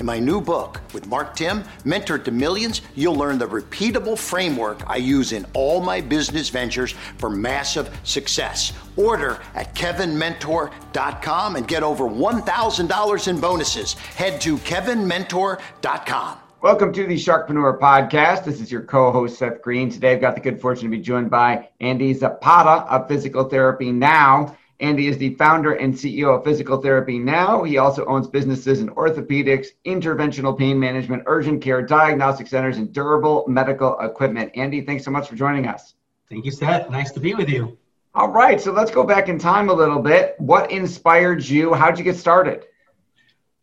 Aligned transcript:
In 0.00 0.06
my 0.06 0.18
new 0.18 0.40
book 0.40 0.80
with 0.92 1.06
Mark 1.06 1.36
Timm, 1.36 1.62
Mentor 1.84 2.18
to 2.18 2.32
Millions, 2.32 2.82
you'll 2.96 3.14
learn 3.14 3.38
the 3.38 3.46
repeatable 3.46 4.18
framework 4.18 4.82
I 4.88 4.96
use 4.96 5.32
in 5.32 5.46
all 5.54 5.80
my 5.80 6.00
business 6.00 6.48
ventures 6.48 6.92
for 7.18 7.30
massive 7.30 7.96
success. 8.02 8.72
Order 8.96 9.38
at 9.54 9.74
kevinmentor.com 9.76 11.56
and 11.56 11.68
get 11.68 11.84
over 11.84 12.04
$1,000 12.04 13.28
in 13.28 13.40
bonuses. 13.40 13.92
Head 13.92 14.40
to 14.40 14.56
kevinmentor.com. 14.58 16.38
Welcome 16.60 16.92
to 16.94 17.06
the 17.06 17.14
Sharkpreneur 17.14 17.78
Podcast. 17.78 18.44
This 18.44 18.60
is 18.60 18.72
your 18.72 18.82
co-host 18.82 19.38
Seth 19.38 19.62
Green. 19.62 19.90
Today 19.90 20.12
I've 20.12 20.20
got 20.20 20.34
the 20.34 20.40
good 20.40 20.60
fortune 20.60 20.90
to 20.90 20.96
be 20.96 21.02
joined 21.02 21.30
by 21.30 21.68
Andy 21.80 22.14
Zapata 22.14 22.90
of 22.90 23.06
Physical 23.06 23.44
Therapy 23.44 23.92
Now. 23.92 24.56
Andy 24.80 25.06
is 25.06 25.18
the 25.18 25.34
founder 25.34 25.74
and 25.74 25.94
CEO 25.94 26.36
of 26.36 26.44
Physical 26.44 26.80
Therapy 26.80 27.18
Now. 27.18 27.62
He 27.62 27.78
also 27.78 28.04
owns 28.06 28.26
businesses 28.26 28.80
in 28.80 28.88
orthopedics, 28.90 29.68
interventional 29.86 30.58
pain 30.58 30.78
management, 30.78 31.22
urgent 31.26 31.62
care, 31.62 31.80
diagnostic 31.80 32.48
centers, 32.48 32.76
and 32.78 32.92
durable 32.92 33.44
medical 33.46 33.98
equipment. 34.00 34.50
Andy, 34.56 34.80
thanks 34.80 35.04
so 35.04 35.10
much 35.10 35.28
for 35.28 35.36
joining 35.36 35.68
us. 35.68 35.94
Thank 36.28 36.44
you, 36.44 36.50
Seth. 36.50 36.90
Nice 36.90 37.12
to 37.12 37.20
be 37.20 37.34
with 37.34 37.48
you. 37.48 37.78
All 38.16 38.28
right, 38.28 38.60
so 38.60 38.72
let's 38.72 38.90
go 38.90 39.04
back 39.04 39.28
in 39.28 39.38
time 39.38 39.68
a 39.68 39.72
little 39.72 40.00
bit. 40.00 40.34
What 40.38 40.70
inspired 40.70 41.44
you? 41.44 41.74
How'd 41.74 41.98
you 41.98 42.04
get 42.04 42.16
started? 42.16 42.64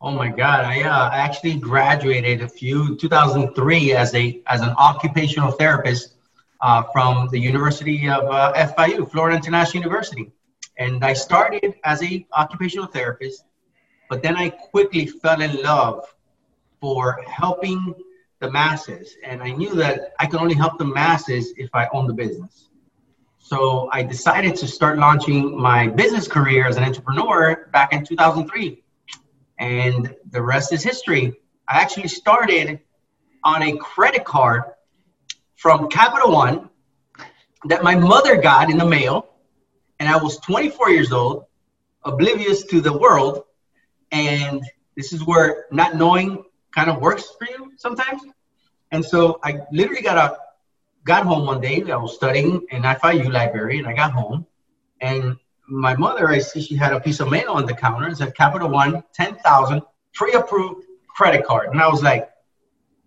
Oh 0.02 0.12
my 0.12 0.30
God! 0.30 0.66
I 0.66 0.82
uh, 0.82 1.12
actually 1.14 1.58
graduated 1.58 2.42
a 2.42 2.50
few 2.50 2.98
2003 2.98 3.94
as 3.94 4.16
a 4.16 4.42
as 4.48 4.62
an 4.62 4.70
occupational 4.70 5.52
therapist 5.52 6.16
uh, 6.60 6.84
from 6.92 7.28
the 7.30 7.38
University 7.38 8.10
of 8.10 8.24
uh, 8.24 8.52
FIU, 8.54 9.10
Florida 9.10 9.38
International 9.38 9.84
University. 9.84 10.32
And 10.78 11.04
I 11.04 11.14
started 11.14 11.76
as 11.84 12.02
a 12.02 12.26
occupational 12.34 12.88
therapist, 12.88 13.44
but 14.10 14.24
then 14.24 14.36
I 14.36 14.50
quickly 14.50 15.06
fell 15.06 15.42
in 15.42 15.62
love 15.62 16.06
for 16.80 17.24
helping 17.28 17.94
the 18.40 18.50
masses. 18.50 19.16
And 19.24 19.42
I 19.42 19.52
knew 19.52 19.76
that 19.76 20.14
I 20.20 20.26
could 20.26 20.40
only 20.40 20.56
help 20.56 20.78
the 20.78 20.86
masses 20.86 21.54
if 21.58 21.70
I 21.74 21.88
owned 21.94 22.10
the 22.10 22.14
business. 22.14 22.70
So 23.38 23.90
I 23.92 24.04
decided 24.04 24.56
to 24.58 24.68
start 24.68 24.98
launching 24.98 25.60
my 25.60 25.88
business 25.88 26.28
career 26.28 26.68
as 26.68 26.78
an 26.78 26.84
entrepreneur 26.84 27.70
back 27.72 27.94
in 27.94 28.06
2003. 28.06 28.84
And 29.60 30.16
the 30.32 30.42
rest 30.42 30.74
is 30.74 30.84
history. 30.84 31.34
I 31.68 31.82
actually 31.82 32.08
started 32.08 32.80
on 33.44 33.62
a 33.64 33.78
credit 33.78 34.26
card 34.26 34.64
from 35.56 35.90
Capital 35.90 36.32
One 36.32 36.70
that 37.66 37.84
my 37.84 37.94
mother 37.96 38.38
got 38.38 38.72
in 38.72 38.78
the 38.78 38.86
mail 38.86 39.31
and 40.02 40.10
I 40.10 40.18
was 40.18 40.38
24 40.40 40.90
years 40.90 41.12
old, 41.12 41.46
oblivious 42.04 42.64
to 42.64 42.82
the 42.82 42.92
world, 42.92 43.44
and 44.12 44.64
this 44.98 45.14
is 45.14 45.24
where 45.24 45.66
not 45.72 45.96
knowing 45.96 46.44
kind 46.76 46.90
of 46.90 47.00
works 47.00 47.26
for 47.38 47.46
you 47.46 47.74
sometimes. 47.78 48.24
And 48.92 49.06
so 49.06 49.40
I 49.44 49.60
literally 49.72 50.02
got 50.02 50.18
a 50.18 50.38
got 51.04 51.28
home 51.28 51.46
one 51.46 51.62
day. 51.62 51.84
I 51.92 51.98
was 51.98 52.16
studying 52.16 52.66
in 52.72 52.82
FIU 52.82 53.32
library, 53.32 53.78
and 53.78 53.88
I 53.88 53.94
got 53.94 54.12
home, 54.12 54.48
and 55.02 55.38
my 55.68 55.96
mother, 55.96 56.28
I 56.28 56.40
see 56.40 56.64
she 56.64 56.76
had 56.76 56.94
a 56.94 57.00
piece 57.00 57.20
of 57.20 57.30
mail 57.30 57.52
on 57.52 57.68
the 57.68 57.76
counter 57.76 58.08
and 58.08 58.18
said 58.18 58.34
Capital 58.34 58.70
One, 58.70 59.04
ten 59.14 59.36
thousand, 59.36 59.84
pre-approved 60.16 60.84
credit 61.16 61.46
card, 61.46 61.70
and 61.70 61.80
I 61.80 61.88
was 61.88 62.02
like, 62.02 62.28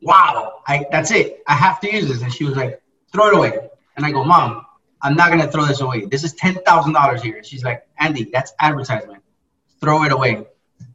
wow, 0.00 0.60
I 0.64 0.86
that's 0.92 1.10
it. 1.10 1.42
I 1.48 1.54
have 1.54 1.80
to 1.80 1.92
use 1.92 2.06
this. 2.06 2.22
And 2.22 2.32
she 2.32 2.44
was 2.44 2.54
like, 2.54 2.80
throw 3.12 3.30
it 3.30 3.34
away. 3.34 3.68
And 3.96 4.06
I 4.06 4.12
go, 4.12 4.22
mom, 4.22 4.63
I'm 5.04 5.14
not 5.14 5.28
gonna 5.28 5.50
throw 5.50 5.66
this 5.66 5.80
away. 5.80 6.06
This 6.06 6.24
is 6.24 6.32
ten 6.32 6.54
thousand 6.66 6.94
dollars 6.94 7.22
here. 7.22 7.44
She's 7.44 7.62
like, 7.62 7.86
Andy, 7.98 8.24
that's 8.32 8.52
advertisement. 8.58 9.22
Throw 9.80 10.02
it 10.04 10.12
away. 10.12 10.46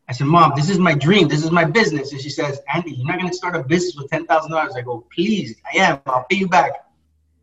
I 0.08 0.14
said, 0.14 0.26
Mom, 0.26 0.54
this 0.56 0.70
is 0.70 0.80
my 0.80 0.96
dream. 0.96 1.28
This 1.28 1.44
is 1.46 1.52
my 1.52 1.64
business. 1.64 2.12
And 2.12 2.20
she 2.20 2.32
says, 2.32 2.60
Andy, 2.74 2.92
you're 2.92 3.06
not 3.06 3.20
gonna 3.20 3.32
start 3.32 3.56
a 3.56 3.64
business 3.64 3.96
with 3.96 4.10
ten 4.10 4.26
thousand 4.26 4.52
dollars. 4.52 4.74
I 4.76 4.82
go, 4.82 5.06
please, 5.14 5.56
I 5.72 5.78
am. 5.78 6.02
I'll 6.08 6.26
pay 6.30 6.38
you 6.38 6.50
back. 6.50 6.72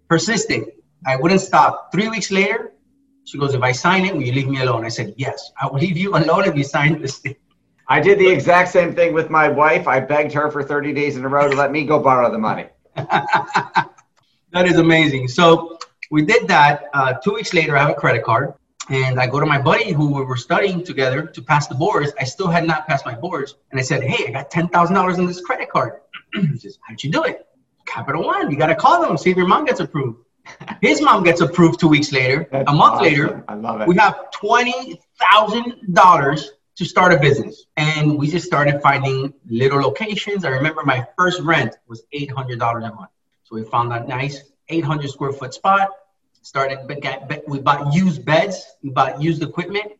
Persisting. 0.08 0.66
I 1.06 1.14
wouldn't 1.16 1.40
stop. 1.40 1.92
Three 1.92 2.08
weeks 2.08 2.32
later, 2.32 2.72
she 3.24 3.38
goes, 3.38 3.54
if 3.54 3.62
I 3.62 3.72
sign 3.72 4.04
it, 4.04 4.14
will 4.14 4.22
you 4.22 4.32
leave 4.32 4.48
me 4.48 4.60
alone? 4.60 4.84
I 4.84 4.88
said, 4.88 5.14
yes, 5.16 5.52
I 5.60 5.68
will 5.68 5.78
leave 5.78 5.96
you 5.96 6.16
alone 6.16 6.44
if 6.44 6.56
you 6.56 6.64
sign 6.64 7.00
this 7.00 7.18
thing. 7.18 7.36
I 7.88 8.00
did 8.00 8.18
the 8.18 8.28
exact 8.28 8.70
same 8.70 8.94
thing 8.94 9.14
with 9.14 9.30
my 9.30 9.48
wife. 9.48 9.86
I 9.86 10.00
begged 10.00 10.32
her 10.32 10.50
for 10.50 10.64
30 10.64 10.92
days 10.92 11.16
in 11.16 11.24
a 11.24 11.28
row 11.28 11.48
to 11.48 11.56
let 11.56 11.70
me 11.70 11.84
go 11.84 12.00
borrow 12.00 12.30
the 12.30 12.38
money. 12.38 12.66
that 12.96 13.90
is 14.64 14.78
amazing. 14.78 15.28
So 15.28 15.75
we 16.10 16.22
did 16.22 16.48
that. 16.48 16.84
Uh, 16.92 17.14
two 17.14 17.34
weeks 17.34 17.52
later, 17.54 17.76
I 17.76 17.80
have 17.82 17.90
a 17.90 17.94
credit 17.94 18.24
card, 18.24 18.54
and 18.88 19.20
I 19.20 19.26
go 19.26 19.40
to 19.40 19.46
my 19.46 19.60
buddy 19.60 19.92
who 19.92 20.14
we 20.14 20.24
were 20.24 20.36
studying 20.36 20.84
together 20.84 21.26
to 21.26 21.42
pass 21.42 21.66
the 21.66 21.74
boards. 21.74 22.12
I 22.20 22.24
still 22.24 22.48
had 22.48 22.66
not 22.66 22.86
passed 22.86 23.04
my 23.04 23.14
boards, 23.14 23.56
and 23.70 23.80
I 23.80 23.82
said, 23.82 24.02
"Hey, 24.02 24.26
I 24.28 24.30
got 24.30 24.50
ten 24.50 24.68
thousand 24.68 24.94
dollars 24.94 25.18
in 25.18 25.26
this 25.26 25.40
credit 25.40 25.70
card." 25.70 26.00
he 26.34 26.58
says, 26.58 26.78
"How'd 26.82 27.02
you 27.02 27.10
do 27.10 27.24
it?" 27.24 27.46
Capital 27.86 28.24
One. 28.24 28.50
You 28.50 28.56
got 28.56 28.66
to 28.66 28.74
call 28.74 29.00
them 29.02 29.16
see 29.16 29.30
if 29.30 29.36
your 29.36 29.46
mom 29.46 29.64
gets 29.64 29.80
approved. 29.80 30.20
His 30.82 31.00
mom 31.00 31.24
gets 31.24 31.40
approved 31.40 31.80
two 31.80 31.88
weeks 31.88 32.12
later. 32.12 32.48
That's 32.50 32.70
a 32.70 32.72
month 32.72 32.94
awesome. 32.94 33.04
later, 33.04 33.44
I 33.48 33.54
love 33.54 33.80
it. 33.80 33.88
we 33.88 33.96
have 33.96 34.30
twenty 34.30 35.00
thousand 35.18 35.92
dollars 35.92 36.52
to 36.76 36.84
start 36.84 37.12
a 37.12 37.18
business, 37.18 37.64
and 37.76 38.18
we 38.18 38.28
just 38.28 38.46
started 38.46 38.80
finding 38.82 39.32
little 39.48 39.80
locations. 39.80 40.44
I 40.44 40.50
remember 40.50 40.82
my 40.84 41.06
first 41.16 41.40
rent 41.40 41.76
was 41.88 42.04
eight 42.12 42.30
hundred 42.30 42.58
dollars 42.58 42.84
a 42.84 42.92
month, 42.94 43.10
so 43.44 43.56
we 43.56 43.64
found 43.64 43.92
a 43.92 44.04
nice 44.06 44.42
800 44.68 45.10
square 45.10 45.32
foot 45.32 45.54
spot. 45.54 45.90
Started, 46.42 46.86
but 46.86 47.00
got 47.00 47.48
we 47.48 47.58
bought 47.58 47.92
used 47.92 48.24
beds, 48.24 48.76
we 48.80 48.90
bought 48.90 49.20
used 49.20 49.42
equipment, 49.42 49.94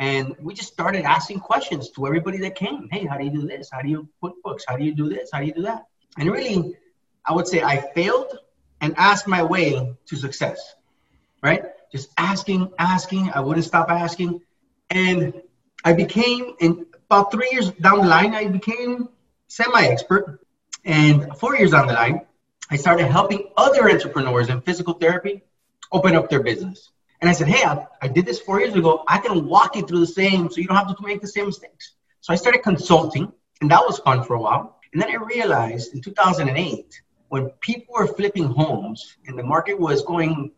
and 0.00 0.34
we 0.40 0.52
just 0.52 0.72
started 0.72 1.04
asking 1.04 1.38
questions 1.38 1.90
to 1.90 2.06
everybody 2.08 2.38
that 2.38 2.56
came. 2.56 2.88
Hey, 2.90 3.06
how 3.06 3.16
do 3.16 3.24
you 3.24 3.30
do 3.30 3.46
this? 3.46 3.70
How 3.70 3.82
do 3.82 3.88
you 3.88 4.08
put 4.20 4.42
books? 4.42 4.64
How 4.66 4.76
do 4.76 4.84
you 4.84 4.94
do 4.94 5.08
this? 5.08 5.30
How 5.32 5.38
do 5.38 5.46
you 5.46 5.54
do 5.54 5.62
that? 5.62 5.84
And 6.18 6.28
really, 6.30 6.74
I 7.24 7.32
would 7.32 7.46
say 7.46 7.62
I 7.62 7.76
failed 7.94 8.36
and 8.80 8.94
asked 8.96 9.26
my 9.26 9.42
way 9.42 9.96
to 10.06 10.16
success, 10.16 10.74
right? 11.42 11.64
Just 11.92 12.10
asking, 12.18 12.72
asking. 12.78 13.30
I 13.30 13.40
wouldn't 13.40 13.64
stop 13.64 13.90
asking. 13.90 14.40
And 14.90 15.40
I 15.84 15.92
became, 15.92 16.54
in 16.60 16.86
about 17.08 17.32
three 17.32 17.48
years 17.52 17.70
down 17.70 17.98
the 17.98 18.06
line, 18.06 18.34
I 18.34 18.48
became 18.48 19.08
semi 19.48 19.86
expert. 19.86 20.40
And 20.84 21.36
four 21.38 21.56
years 21.56 21.70
down 21.70 21.86
the 21.86 21.94
line, 21.94 22.20
I 22.70 22.76
started 22.76 23.06
helping 23.06 23.48
other 23.56 23.88
entrepreneurs 23.90 24.48
in 24.48 24.60
physical 24.60 24.94
therapy 24.94 25.42
open 25.92 26.16
up 26.16 26.28
their 26.28 26.42
business. 26.42 26.90
And 27.20 27.30
I 27.30 27.32
said, 27.32 27.48
hey, 27.48 27.64
I, 27.64 27.86
I, 28.02 28.08
did 28.08 28.26
this 28.26 28.40
four 28.40 28.60
years 28.60 28.74
ago. 28.74 29.04
I 29.08 29.18
can 29.18 29.46
walk 29.46 29.76
you 29.76 29.82
through 29.82 30.00
the 30.00 30.06
same 30.06 30.50
so 30.50 30.60
you 30.60 30.66
don't 30.66 30.76
have 30.76 30.94
to 30.94 31.02
make 31.02 31.20
the 31.20 31.28
same 31.28 31.46
mistakes. 31.46 31.94
So 32.20 32.32
I 32.32 32.36
started 32.36 32.62
consulting, 32.62 33.32
and 33.60 33.70
that 33.70 33.80
was 33.86 33.98
fun 34.00 34.24
for 34.24 34.34
a 34.34 34.40
while. 34.40 34.80
And 34.92 35.00
then 35.00 35.10
I 35.10 35.14
realized 35.14 35.94
in 35.94 36.02
2008, 36.02 37.02
when 37.28 37.50
people 37.60 37.94
were 37.98 38.06
flipping 38.06 38.44
homes 38.44 39.16
and 39.26 39.38
the 39.38 39.42
market 39.42 39.78
was 39.78 40.02
going 40.02 40.52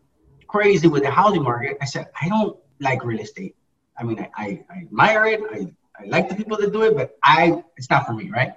crazy 0.47 0.87
with 0.87 1.03
the 1.03 1.11
housing 1.11 1.43
market, 1.43 1.77
I 1.81 1.85
said, 1.85 2.07
I 2.19 2.27
don't 2.27 2.57
like 2.79 3.03
real 3.05 3.19
estate. 3.19 3.55
I 3.97 4.03
mean, 4.03 4.19
I, 4.19 4.29
I, 4.35 4.65
I 4.69 4.77
admire 4.81 5.25
it. 5.25 5.41
I, 5.51 5.73
I 5.99 6.07
like 6.07 6.29
the 6.29 6.35
people 6.35 6.57
that 6.57 6.71
do 6.71 6.83
it, 6.83 6.95
but 6.95 7.17
I 7.21 7.63
it's 7.77 7.89
not 7.89 8.05
for 8.05 8.13
me, 8.13 8.29
right? 8.29 8.53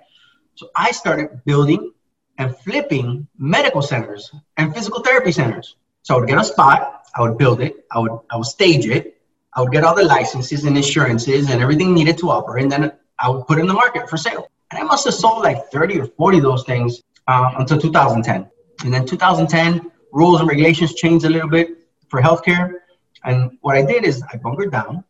So 0.55 0.69
I 0.77 0.93
started 0.93 1.45
building 1.45 1.93
and 2.39 2.57
flipping 2.59 3.27
medical 3.39 3.83
centers 3.83 4.33
and 4.57 4.75
physical 4.75 5.03
therapy 5.03 5.33
centers. 5.33 5.77
So 6.03 6.15
I 6.15 6.19
would 6.19 6.29
get 6.29 6.39
a 6.39 6.45
spot, 6.45 7.07
I 7.15 7.23
would 7.23 7.39
build 7.39 7.61
it, 7.61 7.85
I 7.91 7.99
would 7.99 8.19
I 8.31 8.37
would 8.37 8.47
stage 8.47 8.87
it, 8.87 9.21
I 9.55 9.61
would 9.61 9.73
get 9.73 9.85
all 9.85 9.95
the 9.95 10.05
licenses 10.05 10.65
and 10.65 10.77
insurances 10.77 11.51
and 11.51 11.61
everything 11.61 11.95
needed 11.95 12.19
to 12.19 12.31
operate, 12.31 12.65
and 12.65 12.73
then 12.73 12.93
I 13.19 13.29
would 13.29 13.47
put 13.47 13.59
it 13.59 13.61
in 13.61 13.67
the 13.67 13.75
market 13.75 14.09
for 14.09 14.17
sale. 14.17 14.51
And 14.71 14.81
I 14.81 14.83
must 14.85 15.05
have 15.05 15.15
sold 15.15 15.43
like 15.43 15.71
30 15.71 16.01
or 16.01 16.07
40 16.07 16.39
of 16.39 16.45
those 16.45 16.65
things 16.65 17.03
um, 17.29 17.55
until 17.59 17.79
2010. 17.79 18.51
And 18.85 18.93
then 18.93 19.05
2010, 19.07 19.91
rules 20.13 20.41
and 20.41 20.49
regulations 20.49 20.95
changed 20.95 21.25
a 21.27 21.29
little 21.29 21.49
bit 21.49 21.69
for 22.09 22.21
healthcare. 22.21 22.73
And 23.25 23.59
what 23.61 23.77
I 23.77 23.83
did 23.83 24.05
is 24.05 24.23
I 24.33 24.39
bunkered 24.39 24.73
down. 24.73 25.05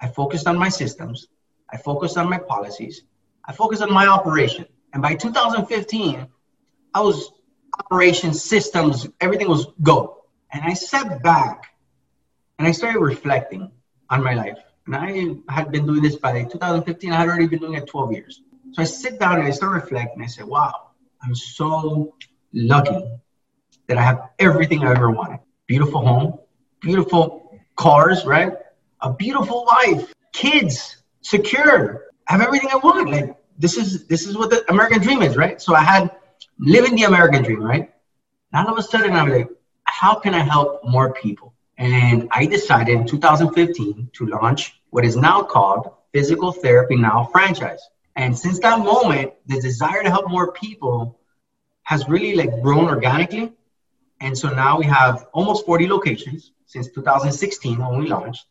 I 0.00 0.08
focused 0.08 0.46
on 0.46 0.58
my 0.58 0.68
systems. 0.68 1.28
I 1.70 1.76
focused 1.76 2.16
on 2.16 2.28
my 2.28 2.38
policies. 2.38 3.02
I 3.44 3.52
focused 3.52 3.82
on 3.82 3.92
my 3.92 4.06
operation. 4.06 4.66
And 4.92 5.02
by 5.02 5.14
2015, 5.14 6.26
I 6.94 7.00
was 7.00 7.32
operations, 7.78 8.42
systems, 8.42 9.08
everything 9.20 9.48
was 9.48 9.66
go. 9.82 10.24
And 10.52 10.62
I 10.62 10.74
sat 10.74 11.22
back 11.22 11.66
and 12.58 12.68
I 12.68 12.70
started 12.72 13.00
reflecting 13.00 13.70
on 14.10 14.22
my 14.22 14.34
life. 14.34 14.58
And 14.86 14.96
I 14.96 15.52
had 15.52 15.72
been 15.72 15.86
doing 15.86 16.02
this 16.02 16.16
by 16.16 16.44
2015. 16.44 17.12
I 17.12 17.16
had 17.16 17.28
already 17.28 17.46
been 17.46 17.58
doing 17.58 17.74
it 17.74 17.86
12 17.86 18.12
years. 18.12 18.42
So 18.72 18.82
I 18.82 18.84
sit 18.84 19.18
down 19.18 19.38
and 19.38 19.46
I 19.46 19.50
start 19.50 19.72
reflecting. 19.72 20.22
I 20.22 20.26
say, 20.26 20.44
wow, 20.44 20.90
I'm 21.22 21.34
so 21.34 22.14
lucky 22.52 23.02
that 23.88 23.98
I 23.98 24.02
have 24.02 24.30
everything 24.38 24.84
I 24.84 24.92
ever 24.92 25.10
wanted. 25.10 25.40
Beautiful 25.66 26.04
home, 26.06 26.38
beautiful 26.80 27.58
cars, 27.76 28.24
right? 28.24 28.52
A 29.00 29.12
beautiful 29.12 29.64
wife, 29.64 30.12
kids, 30.32 31.02
secure. 31.22 32.04
I 32.28 32.32
have 32.32 32.42
everything 32.42 32.70
I 32.72 32.76
want. 32.76 33.10
Like 33.10 33.36
this 33.58 33.76
is 33.76 34.06
this 34.06 34.26
is 34.26 34.36
what 34.36 34.50
the 34.50 34.64
American 34.70 35.00
dream 35.00 35.22
is, 35.22 35.36
right? 35.36 35.60
So 35.60 35.74
I 35.74 35.82
had 35.82 36.10
living 36.58 36.96
the 36.96 37.04
American 37.04 37.42
dream, 37.42 37.62
right? 37.62 37.92
And 38.52 38.66
all 38.66 38.72
of 38.72 38.78
a 38.78 38.82
sudden 38.82 39.12
I'm 39.12 39.28
like, 39.28 39.48
how 39.84 40.14
can 40.16 40.34
I 40.34 40.40
help 40.40 40.84
more 40.84 41.12
people? 41.12 41.54
And 41.76 42.28
I 42.30 42.46
decided 42.46 42.94
in 42.94 43.06
2015 43.06 44.10
to 44.14 44.26
launch 44.26 44.80
what 44.90 45.04
is 45.04 45.16
now 45.16 45.42
called 45.42 45.90
Physical 46.12 46.52
Therapy 46.52 46.96
Now 46.96 47.28
franchise. 47.32 47.82
And 48.16 48.38
since 48.38 48.60
that 48.60 48.78
moment, 48.78 49.32
the 49.46 49.60
desire 49.60 50.02
to 50.02 50.10
help 50.10 50.28
more 50.28 50.52
people 50.52 51.18
has 51.82 52.08
really 52.08 52.36
like 52.36 52.62
grown 52.62 52.86
organically. 52.88 53.52
And 54.20 54.38
so 54.38 54.48
now 54.50 54.78
we 54.78 54.86
have 54.86 55.26
almost 55.32 55.66
40 55.66 55.88
locations 55.88 56.52
since 56.66 56.88
2016 56.90 57.78
when 57.78 57.98
we 57.98 58.08
launched. 58.08 58.46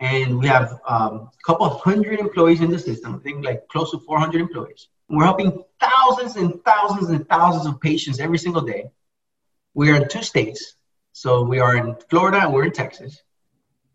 And 0.00 0.38
we 0.40 0.48
have 0.48 0.80
um, 0.86 1.30
a 1.32 1.44
couple 1.46 1.68
hundred 1.68 2.18
employees 2.18 2.60
in 2.60 2.70
the 2.70 2.78
system, 2.78 3.14
I 3.14 3.18
think 3.18 3.44
like 3.44 3.68
close 3.68 3.92
to 3.92 4.00
400 4.00 4.40
employees. 4.40 4.88
We're 5.12 5.26
helping 5.26 5.62
thousands 5.78 6.36
and 6.36 6.64
thousands 6.64 7.10
and 7.10 7.28
thousands 7.28 7.66
of 7.66 7.78
patients 7.82 8.18
every 8.18 8.38
single 8.38 8.62
day. 8.62 8.90
We 9.74 9.90
are 9.90 9.96
in 9.96 10.08
two 10.08 10.22
states. 10.22 10.74
So 11.12 11.42
we 11.42 11.60
are 11.60 11.76
in 11.76 11.96
Florida 12.08 12.38
and 12.38 12.52
we're 12.54 12.64
in 12.64 12.72
Texas. 12.72 13.20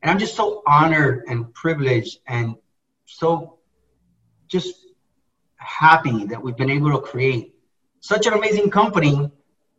And 0.03 0.11
I'm 0.11 0.19
just 0.19 0.35
so 0.35 0.61
honored 0.67 1.23
and 1.27 1.51
privileged 1.55 2.19
and 2.27 2.55
so 3.05 3.57
just 4.47 4.75
happy 5.55 6.25
that 6.25 6.43
we've 6.43 6.55
been 6.55 6.69
able 6.69 6.91
to 6.91 6.99
create 6.99 7.55
such 7.99 8.27
an 8.27 8.33
amazing 8.33 8.69
company 8.69 9.31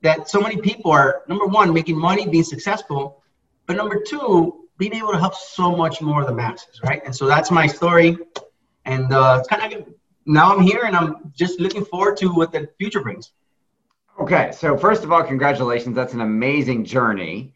that 0.02 0.28
so 0.28 0.40
many 0.40 0.56
people 0.56 0.90
are 0.90 1.22
number 1.28 1.46
one 1.46 1.72
making 1.72 1.96
money 1.96 2.26
being 2.26 2.42
successful 2.42 3.22
but 3.66 3.76
number 3.76 4.02
two 4.02 4.66
being 4.76 4.92
able 4.92 5.12
to 5.12 5.18
help 5.18 5.34
so 5.34 5.74
much 5.74 6.02
more 6.02 6.20
of 6.20 6.26
the 6.26 6.34
masses 6.34 6.80
right 6.82 7.02
and 7.06 7.14
so 7.14 7.26
that's 7.26 7.50
my 7.50 7.66
story 7.66 8.18
and 8.84 9.12
uh, 9.12 9.36
it's 9.38 9.48
kind 9.48 9.72
of 9.72 9.88
now 10.28 10.54
i'm 10.54 10.62
here 10.62 10.84
and 10.84 10.94
i'm 10.96 11.32
just 11.34 11.58
looking 11.58 11.84
forward 11.84 12.16
to 12.16 12.28
what 12.28 12.52
the 12.52 12.68
future 12.78 13.02
brings 13.02 13.32
okay 14.20 14.50
so 14.52 14.76
first 14.76 15.02
of 15.02 15.10
all 15.10 15.22
congratulations 15.24 15.96
that's 15.96 16.12
an 16.12 16.20
amazing 16.20 16.84
journey 16.84 17.52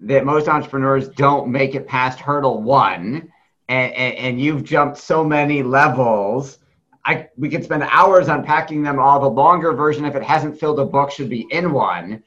that 0.00 0.24
most 0.24 0.48
entrepreneurs 0.48 1.08
don't 1.10 1.48
make 1.48 1.74
it 1.74 1.86
past 1.86 2.18
hurdle 2.18 2.62
one 2.62 3.30
and, 3.68 3.92
and, 3.94 4.14
and 4.16 4.40
you've 4.40 4.64
jumped 4.64 4.98
so 4.98 5.22
many 5.22 5.62
levels 5.62 6.58
I 7.06 7.28
we 7.36 7.48
could 7.48 7.62
spend 7.62 7.84
hours 7.84 8.26
unpacking 8.28 8.82
them 8.82 8.98
all. 8.98 9.20
The 9.20 9.30
longer 9.30 9.72
version, 9.72 10.04
if 10.04 10.16
it 10.16 10.24
hasn't 10.24 10.58
filled 10.58 10.80
a 10.80 10.84
book, 10.84 11.12
should 11.12 11.30
be 11.30 11.46
in 11.50 11.72
one. 11.72 12.22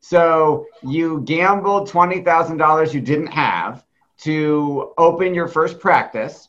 So 0.00 0.66
you 0.82 1.20
gambled 1.20 1.88
twenty 1.88 2.20
thousand 2.20 2.56
dollars 2.56 2.92
you 2.92 3.00
didn't 3.00 3.28
have 3.28 3.86
to 4.18 4.92
open 4.98 5.34
your 5.34 5.46
first 5.46 5.78
practice. 5.78 6.48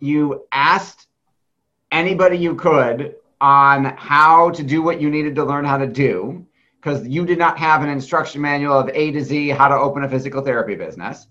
You 0.00 0.46
asked 0.50 1.05
anybody 1.96 2.36
you 2.36 2.54
could 2.54 3.16
on 3.40 3.84
how 3.96 4.50
to 4.50 4.62
do 4.62 4.82
what 4.82 5.00
you 5.00 5.10
needed 5.10 5.34
to 5.34 5.44
learn 5.44 5.64
how 5.64 5.76
to 5.76 5.86
do 5.86 6.46
because 6.80 7.06
you 7.06 7.26
did 7.26 7.38
not 7.38 7.58
have 7.58 7.82
an 7.82 7.88
instruction 7.88 8.40
manual 8.40 8.78
of 8.78 8.88
A 8.92 9.10
to 9.12 9.22
Z 9.22 9.48
how 9.50 9.68
to 9.68 9.74
open 9.74 10.04
a 10.04 10.08
physical 10.08 10.42
therapy 10.42 10.74
business. 10.74 11.26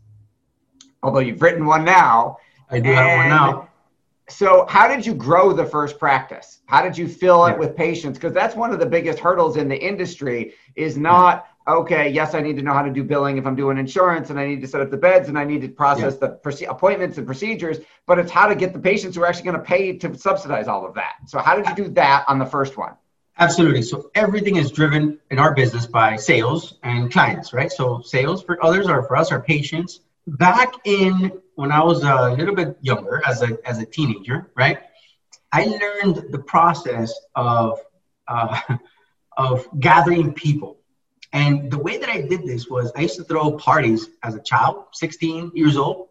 Although 1.04 1.20
you've 1.20 1.42
written 1.42 1.66
one 1.66 1.86
now. 1.86 2.38
I 2.70 2.80
do 2.80 2.92
have 2.92 3.18
one 3.18 3.30
now 3.30 3.70
so 4.28 4.66
how 4.68 4.88
did 4.88 5.06
you 5.06 5.14
grow 5.14 5.54
the 5.54 5.66
first 5.66 6.00
practice 6.00 6.62
how 6.66 6.82
did 6.82 6.98
you 6.98 7.08
fill 7.08 7.46
it 7.46 7.58
with 7.58 7.76
patients 7.76 8.18
because 8.18 8.34
that's 8.34 8.56
one 8.56 8.72
of 8.72 8.80
the 8.80 8.86
biggest 8.86 9.20
hurdles 9.20 9.58
in 9.58 9.68
the 9.68 9.78
industry 9.78 10.54
is 10.76 10.98
not 10.98 11.48
okay 11.68 12.10
yes 12.10 12.34
i 12.36 12.42
need 12.42 12.56
to 12.56 12.62
know 12.62 12.74
how 12.74 12.84
to 12.84 12.92
do 12.92 13.04
billing 13.04 13.38
if 13.38 13.46
i'm 13.46 13.56
doing 13.56 13.78
insurance 13.78 14.30
and 14.30 14.40
i 14.40 14.46
need 14.46 14.62
to 14.62 14.68
set 14.68 14.82
up 14.82 14.92
the 14.92 14.98
beds 14.98 15.30
and 15.30 15.38
i 15.38 15.44
need 15.44 15.62
to 15.62 15.68
process 15.68 16.18
yeah. 16.22 16.30
the 16.44 16.70
appointments 16.70 17.18
and 17.18 17.26
procedures 17.26 17.80
but 18.08 18.20
it's 18.20 18.32
how 18.32 18.48
to 18.48 18.56
get 18.56 18.74
the 18.74 18.80
patients 18.80 19.16
who 19.16 19.24
are 19.24 19.28
actually 19.28 19.46
going 19.46 19.58
to 19.58 19.64
pay 19.64 19.98
to 19.98 20.18
subsidize 20.18 20.68
all 20.68 20.86
of 20.86 20.94
that. 20.96 21.16
So 21.28 21.40
how 21.40 21.56
did 21.56 21.68
you 21.68 21.76
do 21.86 21.94
that 21.94 22.26
on 22.28 22.40
the 22.40 22.46
first 22.46 22.78
one? 22.78 22.94
Absolutely. 23.38 23.82
So 23.82 24.12
everything 24.16 24.56
is 24.56 24.72
driven 24.72 25.20
in 25.30 25.40
our 25.40 25.54
business 25.54 25.86
by 25.86 26.16
sales 26.16 26.76
and 26.84 27.12
clients 27.12 27.54
right? 27.54 27.72
So 27.72 28.02
sales 28.02 28.44
for 28.44 28.64
others 28.64 28.88
or 28.88 29.04
for 29.04 29.18
us 29.18 29.32
are 29.32 29.42
patients. 29.42 30.00
Back 30.28 30.74
in 30.86 31.32
when 31.56 31.72
I 31.72 31.84
was 31.84 32.04
a 32.04 32.32
little 32.32 32.56
bit 32.56 32.78
younger, 32.82 33.22
as 33.26 33.42
a 33.42 33.58
as 33.66 33.80
a 33.80 33.86
teenager, 33.86 34.52
right? 34.56 34.80
I 35.52 35.66
learned 35.66 36.32
the 36.32 36.40
process 36.40 37.14
of 37.36 37.80
uh, 38.28 38.60
of 39.38 39.68
gathering 39.80 40.34
people, 40.34 40.78
and 41.36 41.70
the 41.70 41.78
way 41.78 41.98
that 41.98 42.08
I 42.08 42.22
did 42.22 42.46
this 42.46 42.70
was 42.70 42.94
I 42.96 43.02
used 43.02 43.18
to 43.18 43.26
throw 43.26 43.52
parties 43.58 44.08
as 44.24 44.36
a 44.36 44.42
child, 44.42 44.86
16 44.94 45.52
years 45.54 45.76
old. 45.76 46.08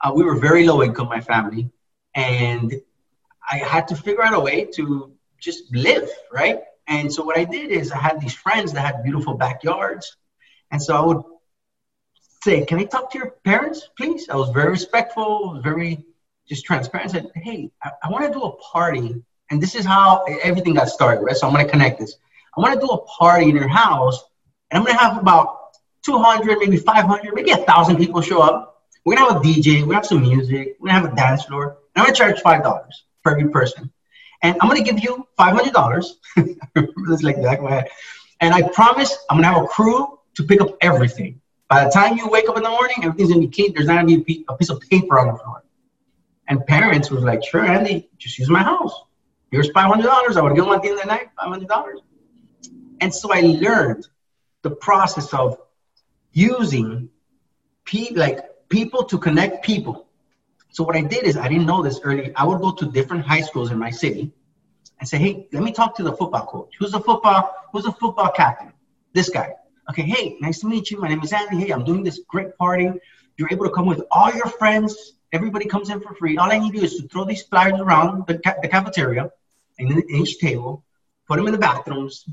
Uh, 0.00 0.12
we 0.14 0.22
were 0.22 0.36
very 0.36 0.64
low 0.64 0.84
income, 0.84 1.08
my 1.08 1.20
family, 1.20 1.68
and 2.14 2.72
I 3.50 3.56
had 3.56 3.88
to 3.88 3.96
figure 3.96 4.22
out 4.22 4.34
a 4.34 4.38
way 4.38 4.66
to 4.76 5.12
just 5.40 5.64
live, 5.74 6.08
right? 6.32 6.60
And 6.86 7.12
so 7.12 7.24
what 7.24 7.36
I 7.36 7.42
did 7.42 7.72
is 7.72 7.90
I 7.90 7.98
had 7.98 8.20
these 8.20 8.34
friends 8.34 8.72
that 8.72 8.82
had 8.86 9.02
beautiful 9.02 9.34
backyards, 9.34 10.16
and 10.70 10.80
so 10.80 10.94
I 10.94 11.04
would 11.06 11.22
say, 12.44 12.64
"Can 12.64 12.78
I 12.78 12.84
talk 12.84 13.10
to 13.10 13.18
your 13.18 13.30
parents, 13.42 13.88
please?" 13.98 14.28
I 14.28 14.36
was 14.36 14.50
very 14.50 14.70
respectful, 14.70 15.60
very 15.60 16.06
just 16.48 16.64
transparent. 16.64 17.10
I 17.10 17.12
said, 17.14 17.32
"Hey, 17.34 17.72
I, 17.82 17.90
I 18.04 18.10
want 18.10 18.26
to 18.26 18.32
do 18.38 18.44
a 18.44 18.52
party, 18.72 19.24
and 19.50 19.60
this 19.60 19.74
is 19.74 19.84
how 19.84 20.22
everything 20.50 20.74
got 20.74 20.88
started, 20.88 21.22
right? 21.22 21.36
So 21.36 21.48
I'm 21.48 21.52
going 21.52 21.66
to 21.66 21.72
connect 21.72 21.98
this. 21.98 22.14
I 22.56 22.60
want 22.60 22.74
to 22.74 22.86
do 22.86 22.92
a 22.92 23.04
party 23.20 23.48
in 23.48 23.56
your 23.56 23.72
house, 23.84 24.22
and 24.72 24.78
I'm 24.78 24.84
going 24.84 24.96
to 24.96 25.04
have 25.04 25.18
about 25.18 25.58
200, 26.02 26.58
maybe 26.58 26.78
500, 26.78 27.34
maybe 27.34 27.50
a 27.52 27.58
thousand 27.58 27.98
people 27.98 28.20
show 28.22 28.40
up. 28.42 28.72
We're 29.04 29.16
gonna 29.16 29.32
have 29.32 29.42
a 29.42 29.44
DJ. 29.44 29.80
We're 29.80 29.86
gonna 29.86 29.94
have 29.96 30.06
some 30.06 30.22
music. 30.22 30.76
We're 30.78 30.88
gonna 30.90 31.00
have 31.00 31.12
a 31.12 31.16
dance 31.16 31.44
floor. 31.44 31.78
And 31.94 32.02
I'm 32.02 32.04
gonna 32.04 32.14
charge 32.14 32.40
five 32.40 32.62
dollars 32.62 33.04
for 33.22 33.32
every 33.32 33.48
person, 33.50 33.90
and 34.42 34.56
I'm 34.60 34.68
gonna 34.68 34.82
give 34.82 35.00
you 35.00 35.26
five 35.36 35.54
hundred 35.54 35.72
dollars. 35.72 36.18
It's 36.76 37.22
like 37.22 37.36
that. 37.42 37.88
And 38.40 38.54
I 38.54 38.62
promise 38.68 39.16
I'm 39.28 39.38
gonna 39.38 39.52
have 39.52 39.64
a 39.64 39.66
crew 39.66 40.18
to 40.36 40.44
pick 40.44 40.60
up 40.60 40.76
everything. 40.80 41.40
By 41.68 41.84
the 41.84 41.90
time 41.90 42.16
you 42.16 42.28
wake 42.28 42.48
up 42.48 42.56
in 42.56 42.62
the 42.62 42.70
morning, 42.70 42.96
everything's 43.02 43.30
gonna 43.30 43.40
be 43.40 43.48
clean. 43.48 43.72
There's 43.74 43.86
not 43.86 44.06
gonna 44.06 44.20
be 44.20 44.44
a 44.48 44.56
piece 44.56 44.70
of 44.70 44.80
paper 44.80 45.18
on 45.18 45.26
the 45.32 45.38
floor. 45.38 45.64
And 46.48 46.64
parents 46.66 47.10
was 47.10 47.24
like, 47.24 47.44
sure, 47.44 47.64
Andy, 47.64 48.08
just 48.18 48.38
use 48.38 48.48
my 48.48 48.62
house. 48.62 48.94
Here's 49.50 49.70
five 49.72 49.88
hundred 49.88 50.04
dollars. 50.04 50.36
I 50.36 50.42
would 50.42 50.54
give 50.54 50.64
them 50.64 50.74
at 50.74 50.82
the 50.82 50.90
end 50.90 50.98
of 50.98 51.02
the 51.02 51.08
night, 51.08 51.28
five 51.36 51.48
hundred 51.48 51.68
dollars. 51.68 52.00
And 53.00 53.12
so 53.12 53.32
I 53.32 53.40
learned 53.40 54.06
the 54.62 54.70
process 54.70 55.32
of 55.34 55.58
using 56.32 57.08
pe- 57.84 58.14
like 58.14 58.68
people 58.68 59.04
to 59.04 59.18
connect 59.18 59.64
people. 59.64 60.06
So 60.70 60.84
what 60.84 60.96
I 60.96 61.02
did 61.02 61.24
is 61.24 61.36
I 61.36 61.48
didn't 61.48 61.66
know 61.66 61.82
this 61.82 62.00
early. 62.02 62.34
I 62.34 62.44
would 62.44 62.60
go 62.60 62.72
to 62.72 62.90
different 62.90 63.26
high 63.26 63.42
schools 63.42 63.70
in 63.70 63.78
my 63.78 63.90
city 63.90 64.32
and 64.98 65.08
say, 65.08 65.18
hey, 65.18 65.46
let 65.52 65.62
me 65.62 65.72
talk 65.72 65.96
to 65.96 66.02
the 66.02 66.12
football 66.12 66.46
coach. 66.46 66.74
Who's 66.78 66.92
the 66.92 67.00
football? 67.00 67.54
Who's 67.72 67.84
the 67.84 67.92
football 67.92 68.30
captain? 68.30 68.72
This 69.12 69.28
guy 69.28 69.52
okay, 69.90 70.02
hey, 70.02 70.36
nice 70.40 70.60
to 70.60 70.66
meet 70.66 70.90
you. 70.90 70.98
My 70.98 71.08
name 71.08 71.22
is 71.22 71.32
Andy. 71.32 71.56
Hey, 71.58 71.70
I'm 71.70 71.84
doing 71.84 72.02
this 72.02 72.20
great 72.28 72.56
party. 72.56 72.90
You're 73.36 73.48
able 73.50 73.66
to 73.66 73.72
come 73.72 73.86
with 73.86 74.02
all 74.10 74.32
your 74.32 74.46
friends. 74.46 75.12
Everybody 75.32 75.66
comes 75.66 75.90
in 75.90 76.00
for 76.00 76.14
free. 76.14 76.36
All 76.36 76.50
I 76.52 76.58
need 76.58 76.72
to 76.72 76.78
do 76.78 76.84
is 76.84 76.96
to 76.96 77.08
throw 77.08 77.24
these 77.24 77.42
flyers 77.42 77.80
around 77.80 78.26
the, 78.26 78.38
ca- 78.38 78.56
the 78.60 78.68
cafeteria 78.68 79.30
and 79.78 79.90
in 79.90 80.10
each 80.10 80.38
table, 80.38 80.84
put 81.26 81.36
them 81.36 81.46
in 81.46 81.52
the 81.52 81.58
bathrooms, 81.58 82.26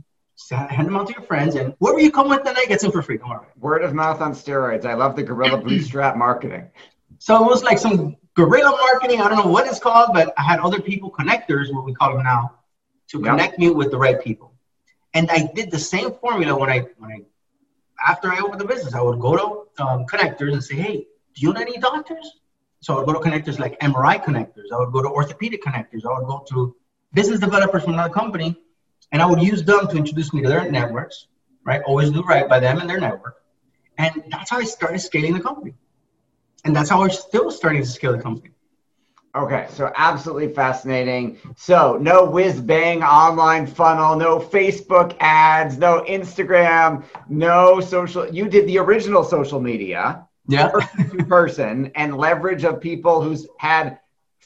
hand 0.50 0.88
them 0.88 0.96
out 0.96 1.08
to 1.08 1.14
your 1.14 1.22
friends, 1.24 1.56
and 1.56 1.76
whoever 1.80 2.00
you 2.00 2.12
come 2.12 2.30
with 2.30 2.44
tonight 2.44 2.68
gets 2.68 2.84
in 2.84 2.92
for 2.92 3.02
free. 3.02 3.18
Don't 3.18 3.30
worry. 3.30 3.48
Word 3.58 3.84
of 3.84 3.94
mouth 3.94 4.22
on 4.22 4.34
steroids. 4.34 4.86
I 4.86 4.94
love 4.94 5.16
the 5.16 5.24
guerrilla 5.24 5.58
bootstrap 5.58 6.16
marketing. 6.26 6.70
So 7.18 7.44
it 7.44 7.48
was 7.48 7.64
like 7.64 7.78
some 7.78 8.16
guerrilla 8.36 8.72
marketing. 8.72 9.22
I 9.22 9.28
don't 9.28 9.38
know 9.38 9.52
what 9.52 9.68
it's 9.68 9.80
called, 9.80 10.12
but 10.14 10.34
I 10.38 10.44
had 10.44 10.60
other 10.60 10.82
people, 10.82 11.12
connectors, 11.12 11.74
what 11.74 11.84
we 11.86 11.94
call 11.94 12.14
them 12.14 12.24
now, 12.24 12.56
to 13.10 13.22
connect 13.22 13.60
me 13.60 13.70
with 13.70 13.92
the 13.92 13.98
right 13.98 14.22
people. 14.24 14.54
And 15.14 15.30
I 15.32 15.50
did 15.54 15.72
the 15.72 15.80
same 15.80 16.12
formula 16.22 16.58
when 16.58 16.70
I 16.70 16.80
when 16.98 17.12
I 17.12 17.20
after 18.08 18.32
I 18.32 18.40
opened 18.40 18.62
the 18.62 18.66
business, 18.66 18.94
I 18.94 19.02
would 19.02 19.20
go 19.20 19.36
to 19.36 19.84
um, 19.84 20.06
connectors 20.06 20.54
and 20.54 20.64
say, 20.64 20.76
hey, 20.76 21.08
do 21.36 21.42
you 21.42 21.54
know 21.54 21.60
any 21.62 21.78
doctors? 21.78 22.40
So 22.82 22.94
I 22.94 22.98
would 22.98 23.08
go 23.08 23.14
to 23.14 23.30
connectors 23.30 23.60
like 23.60 23.78
MRI 23.80 24.24
connectors. 24.24 24.72
I 24.74 24.78
would 24.78 24.94
go 24.94 25.02
to 25.02 25.10
orthopedic 25.10 25.62
connectors. 25.62 26.06
I 26.06 26.18
would 26.18 26.28
go 26.28 26.46
to 26.50 26.76
business 27.14 27.40
developers 27.42 27.84
from 27.84 27.94
another 27.94 28.14
company, 28.14 28.56
and 29.12 29.22
I 29.22 29.26
would 29.26 29.42
use 29.42 29.64
them 29.64 29.88
to 29.88 29.98
introduce 29.98 30.34
me 30.34 30.42
to 30.42 30.50
their 30.50 30.70
networks. 30.70 31.28
right? 31.64 31.82
Always 31.84 32.12
do 32.12 32.22
right 32.24 32.48
by 32.48 32.60
them 32.60 32.80
and 32.80 32.90
their 32.90 33.00
network. 33.00 33.36
And 33.98 34.24
that's 34.32 34.50
how 34.50 34.60
I 34.60 34.64
started 34.64 35.00
scaling 35.00 35.34
the 35.34 35.42
company. 35.42 35.76
And 36.66 36.76
that's 36.76 36.90
how 36.90 37.00
we're 37.00 37.10
still 37.10 37.52
starting 37.52 37.82
to 37.82 37.88
scale 37.88 38.16
the 38.16 38.22
company. 38.22 38.52
Okay, 39.36 39.68
so 39.70 39.92
absolutely 39.96 40.52
fascinating. 40.54 41.38
So, 41.56 41.98
no 42.02 42.26
whiz 42.26 42.60
bang 42.60 43.04
online 43.04 43.68
funnel, 43.68 44.16
no 44.16 44.40
Facebook 44.40 45.16
ads, 45.20 45.78
no 45.78 46.04
Instagram, 46.10 47.04
no 47.28 47.80
social. 47.80 48.28
You 48.34 48.50
did 48.50 48.66
the 48.68 48.80
original 48.80 49.24
social 49.24 49.60
media, 49.60 50.26
yeah, 50.48 50.72
person, 51.28 51.92
and 51.94 52.18
leverage 52.18 52.64
of 52.64 52.82
people 52.82 53.22
who's 53.22 53.48
had 53.60 54.00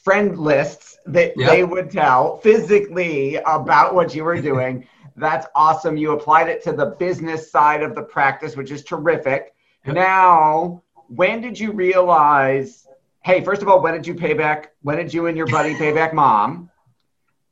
friend 0.04 0.38
lists 0.38 0.98
that 1.06 1.32
yep. 1.36 1.50
they 1.50 1.64
would 1.64 1.90
tell 1.90 2.36
physically 2.38 3.36
about 3.36 3.94
what 3.94 4.14
you 4.14 4.22
were 4.22 4.40
doing. 4.40 4.86
That's 5.16 5.46
awesome. 5.54 5.96
You 5.96 6.12
applied 6.12 6.48
it 6.48 6.62
to 6.64 6.72
the 6.72 6.86
business 6.86 7.50
side 7.50 7.82
of 7.82 7.94
the 7.94 8.02
practice, 8.02 8.56
which 8.56 8.70
is 8.70 8.84
terrific. 8.84 9.54
Yep. 9.86 9.94
Now, 9.94 10.82
when 11.08 11.40
did 11.40 11.58
you 11.58 11.72
realize? 11.72 12.86
Hey, 13.22 13.42
first 13.42 13.62
of 13.62 13.68
all, 13.68 13.80
when 13.80 13.94
did 13.94 14.06
you 14.06 14.14
pay 14.14 14.34
back? 14.34 14.72
When 14.82 14.98
did 14.98 15.14
you 15.14 15.26
and 15.26 15.36
your 15.36 15.46
buddy 15.46 15.74
pay 15.74 15.92
back 15.92 16.12
mom? 16.22 16.70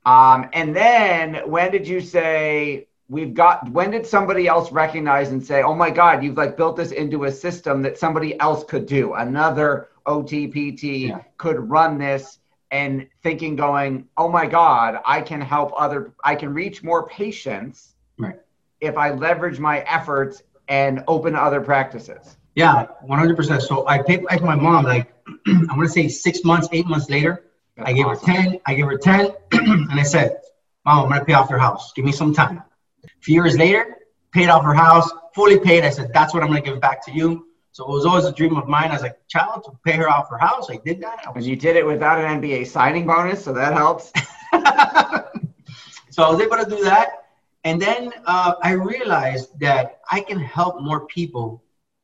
Um, 0.04 0.49
and 0.52 0.75
then 0.75 1.49
when 1.49 1.71
did 1.71 1.87
you 1.87 2.00
say 2.00 2.88
we've 3.09 3.32
got? 3.32 3.71
When 3.71 3.90
did 3.90 4.04
somebody 4.04 4.49
else 4.49 4.73
recognize 4.73 5.30
and 5.30 5.44
say, 5.44 5.62
"Oh 5.62 5.75
my 5.75 5.90
God, 5.90 6.25
you've 6.25 6.37
like 6.37 6.56
built 6.56 6.76
this 6.76 6.90
into 6.90 7.25
a 7.25 7.32
system 7.32 7.80
that 7.82 7.97
somebody 7.97 8.38
else 8.40 8.64
could 8.64 8.87
do. 8.87 9.14
Another 9.14 9.88
OTPT 10.06 11.09
yeah. 11.09 11.21
could 11.38 11.71
run 11.71 11.97
this." 11.99 12.40
And 12.73 13.07
thinking 13.23 13.55
going 13.55 14.09
oh 14.17 14.29
my 14.29 14.47
god 14.47 15.00
i 15.05 15.21
can 15.21 15.41
help 15.41 15.73
other 15.76 16.12
i 16.25 16.35
can 16.35 16.52
reach 16.52 16.83
more 16.83 17.07
patients 17.07 17.95
right. 18.19 18.41
if 18.81 18.97
i 18.97 19.11
leverage 19.11 19.61
my 19.61 19.81
efforts 19.81 20.43
and 20.69 21.05
open 21.09 21.35
other 21.35 21.61
practices. 21.61 22.37
Yeah 22.55 22.87
100% 23.09 23.62
so 23.62 23.87
i 23.87 24.02
paid 24.02 24.25
back 24.26 24.43
my 24.43 24.55
mom 24.57 24.85
like 24.85 25.14
i'm 25.47 25.67
going 25.67 25.83
to 25.83 25.88
say 25.88 26.09
six 26.09 26.45
months 26.45 26.69
eight 26.73 26.87
months 26.87 27.09
later 27.09 27.45
That's 27.76 27.91
i 27.91 27.93
gave 27.93 28.07
awesome. 28.07 28.35
her 28.35 28.43
10 28.43 28.61
i 28.67 28.75
gave 28.75 28.87
her 28.87 28.99
10 28.99 29.31
and 29.52 30.00
i 30.00 30.02
said 30.02 30.38
mom 30.85 31.05
i'm 31.05 31.09
going 31.09 31.21
to 31.21 31.26
pay 31.26 31.35
off 31.35 31.50
your 31.50 31.59
house. 31.59 31.93
Give 31.93 32.05
me 32.05 32.12
some 32.12 32.35
time. 32.35 32.62
A 33.05 33.09
few 33.21 33.35
years 33.35 33.57
later 33.57 33.99
paid 34.33 34.49
off 34.49 34.64
her 34.64 34.75
house 34.75 35.11
fully 35.35 35.59
paid. 35.59 35.85
I 35.85 35.91
said 35.91 36.11
that's 36.12 36.33
what 36.33 36.43
i'm 36.43 36.49
going 36.49 36.62
to 36.62 36.71
give 36.71 36.81
back 36.81 37.05
to 37.07 37.12
you 37.12 37.47
so 37.73 37.85
it 37.85 37.91
was 37.91 38.05
always 38.05 38.26
a 38.26 38.33
dream 38.33 38.57
of 38.57 38.69
mine 38.69 38.91
as 38.91 39.02
a 39.02 39.17
child 39.29 39.64
to 39.64 39.73
pay 39.85 39.97
her 39.97 40.09
off 40.09 40.29
her 40.29 40.37
house. 40.37 40.71
I 40.71 40.76
did 40.85 41.00
that. 41.00 41.21
I 41.26 41.31
was, 41.31 41.45
and 41.45 41.47
you 41.47 41.57
did 41.57 41.76
it 41.76 41.87
without 41.87 42.19
an 42.19 42.43
NBA 42.43 42.67
signing 42.67 43.07
bonus, 43.07 43.43
so 43.43 43.55
that 43.55 43.73
helps. 43.73 44.12
so 46.11 46.23
I 46.23 46.31
was 46.31 46.41
able 46.41 46.59
to 46.59 46.69
do 46.69 46.85
that. 46.85 47.25
And 47.64 47.81
then 47.81 48.12
uh, 48.26 48.55
I 48.62 48.73
realized 48.73 49.59
that 49.61 50.00
I 50.11 50.21
can 50.21 50.38
help 50.38 50.83
more 50.83 51.07
people 51.07 51.62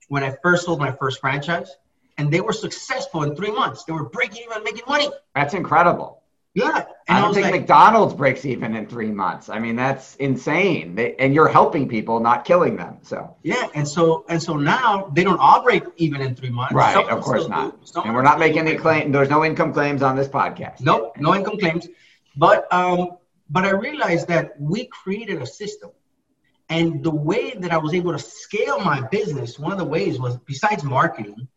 when 0.08 0.24
I 0.24 0.34
first 0.42 0.64
sold 0.64 0.78
my 0.78 0.92
first 0.92 1.20
franchise. 1.20 1.76
And 2.16 2.32
they 2.32 2.40
were 2.40 2.54
successful 2.54 3.22
in 3.24 3.36
three 3.36 3.50
months. 3.50 3.84
They 3.84 3.92
were 3.92 4.08
breaking 4.08 4.44
even, 4.50 4.64
making 4.64 4.84
money. 4.88 5.10
That's 5.34 5.54
incredible. 5.54 6.22
Yeah. 6.54 6.84
And 7.08 7.18
I 7.18 7.20
don't 7.20 7.30
I 7.30 7.34
think 7.34 7.44
like, 7.44 7.60
McDonald's 7.60 8.14
breaks 8.14 8.44
even 8.44 8.74
in 8.74 8.86
three 8.86 9.10
months. 9.10 9.48
I 9.48 9.58
mean, 9.58 9.76
that's 9.76 10.16
insane. 10.16 10.94
They, 10.94 11.14
and 11.16 11.34
you're 11.34 11.48
helping 11.48 11.88
people, 11.88 12.20
not 12.20 12.44
killing 12.44 12.76
them. 12.76 12.98
So 13.02 13.36
yeah, 13.42 13.68
and 13.74 13.86
so 13.86 14.24
and 14.28 14.42
so 14.42 14.56
now 14.56 15.10
they 15.14 15.24
don't 15.24 15.38
all 15.38 15.62
break 15.62 15.84
even 15.96 16.20
in 16.20 16.34
three 16.34 16.50
months. 16.50 16.74
Right, 16.74 16.94
Some 16.94 17.08
of 17.08 17.22
course 17.22 17.48
not. 17.48 17.76
And 18.04 18.14
we're 18.14 18.22
not 18.22 18.38
making 18.38 18.60
any 18.66 18.76
claim. 18.76 19.12
There's 19.12 19.30
no 19.30 19.44
income 19.44 19.72
claims 19.72 20.02
on 20.02 20.16
this 20.16 20.28
podcast. 20.28 20.80
Nope, 20.80 21.16
no 21.18 21.34
income 21.34 21.58
claims. 21.58 21.88
But 22.36 22.72
um, 22.72 23.18
but 23.48 23.64
I 23.64 23.70
realized 23.70 24.28
that 24.28 24.60
we 24.60 24.86
created 24.86 25.40
a 25.40 25.46
system, 25.46 25.90
and 26.68 27.02
the 27.02 27.14
way 27.14 27.54
that 27.58 27.72
I 27.72 27.78
was 27.78 27.94
able 27.94 28.12
to 28.12 28.18
scale 28.18 28.80
my 28.80 29.06
business, 29.08 29.58
one 29.58 29.72
of 29.72 29.78
the 29.78 29.84
ways 29.84 30.18
was 30.18 30.36
besides 30.38 30.82
marketing 30.82 31.48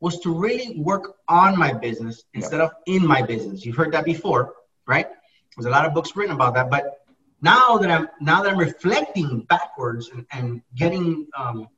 was 0.00 0.18
to 0.20 0.34
really 0.34 0.78
work 0.78 1.16
on 1.28 1.58
my 1.58 1.72
business 1.72 2.24
instead 2.34 2.60
of 2.60 2.72
in 2.86 3.06
my 3.06 3.22
business. 3.22 3.64
You've 3.64 3.76
heard 3.76 3.92
that 3.92 4.04
before, 4.04 4.54
right? 4.86 5.06
There's 5.56 5.66
a 5.66 5.70
lot 5.70 5.84
of 5.86 5.92
books 5.92 6.16
written 6.16 6.34
about 6.34 6.54
that. 6.54 6.70
But 6.70 7.04
now 7.42 7.78
that 7.78 7.90
I'm 7.90 8.08
now 8.20 8.42
that 8.42 8.52
I'm 8.52 8.58
reflecting 8.58 9.40
backwards 9.42 10.08
and, 10.08 10.26
and 10.32 10.62
getting 10.74 11.26
um, 11.36 11.68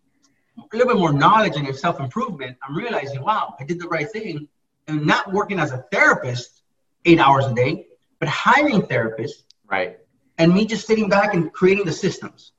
a 0.59 0.77
little 0.77 0.93
bit 0.93 0.99
more 0.99 1.13
knowledge 1.13 1.57
and 1.57 1.75
self 1.77 2.01
improvement, 2.01 2.57
I'm 2.67 2.77
realizing, 2.77 3.23
wow, 3.23 3.55
I 3.59 3.65
did 3.65 3.81
the 3.81 3.89
right 3.89 4.11
thing, 4.11 4.49
and 4.87 5.07
not 5.07 5.33
working 5.33 5.59
as 5.59 5.73
a 5.73 5.85
therapist 5.91 6.63
eight 7.05 7.19
hours 7.19 7.47
a 7.47 7.55
day, 7.55 7.87
but 8.21 8.29
hiring 8.29 8.83
therapists, 8.83 9.43
right? 9.67 9.99
And 10.39 10.55
me 10.55 10.65
just 10.65 10.87
sitting 10.87 11.09
back 11.09 11.35
and 11.35 11.53
creating 11.53 11.85
the 11.85 11.93
systems 11.93 12.53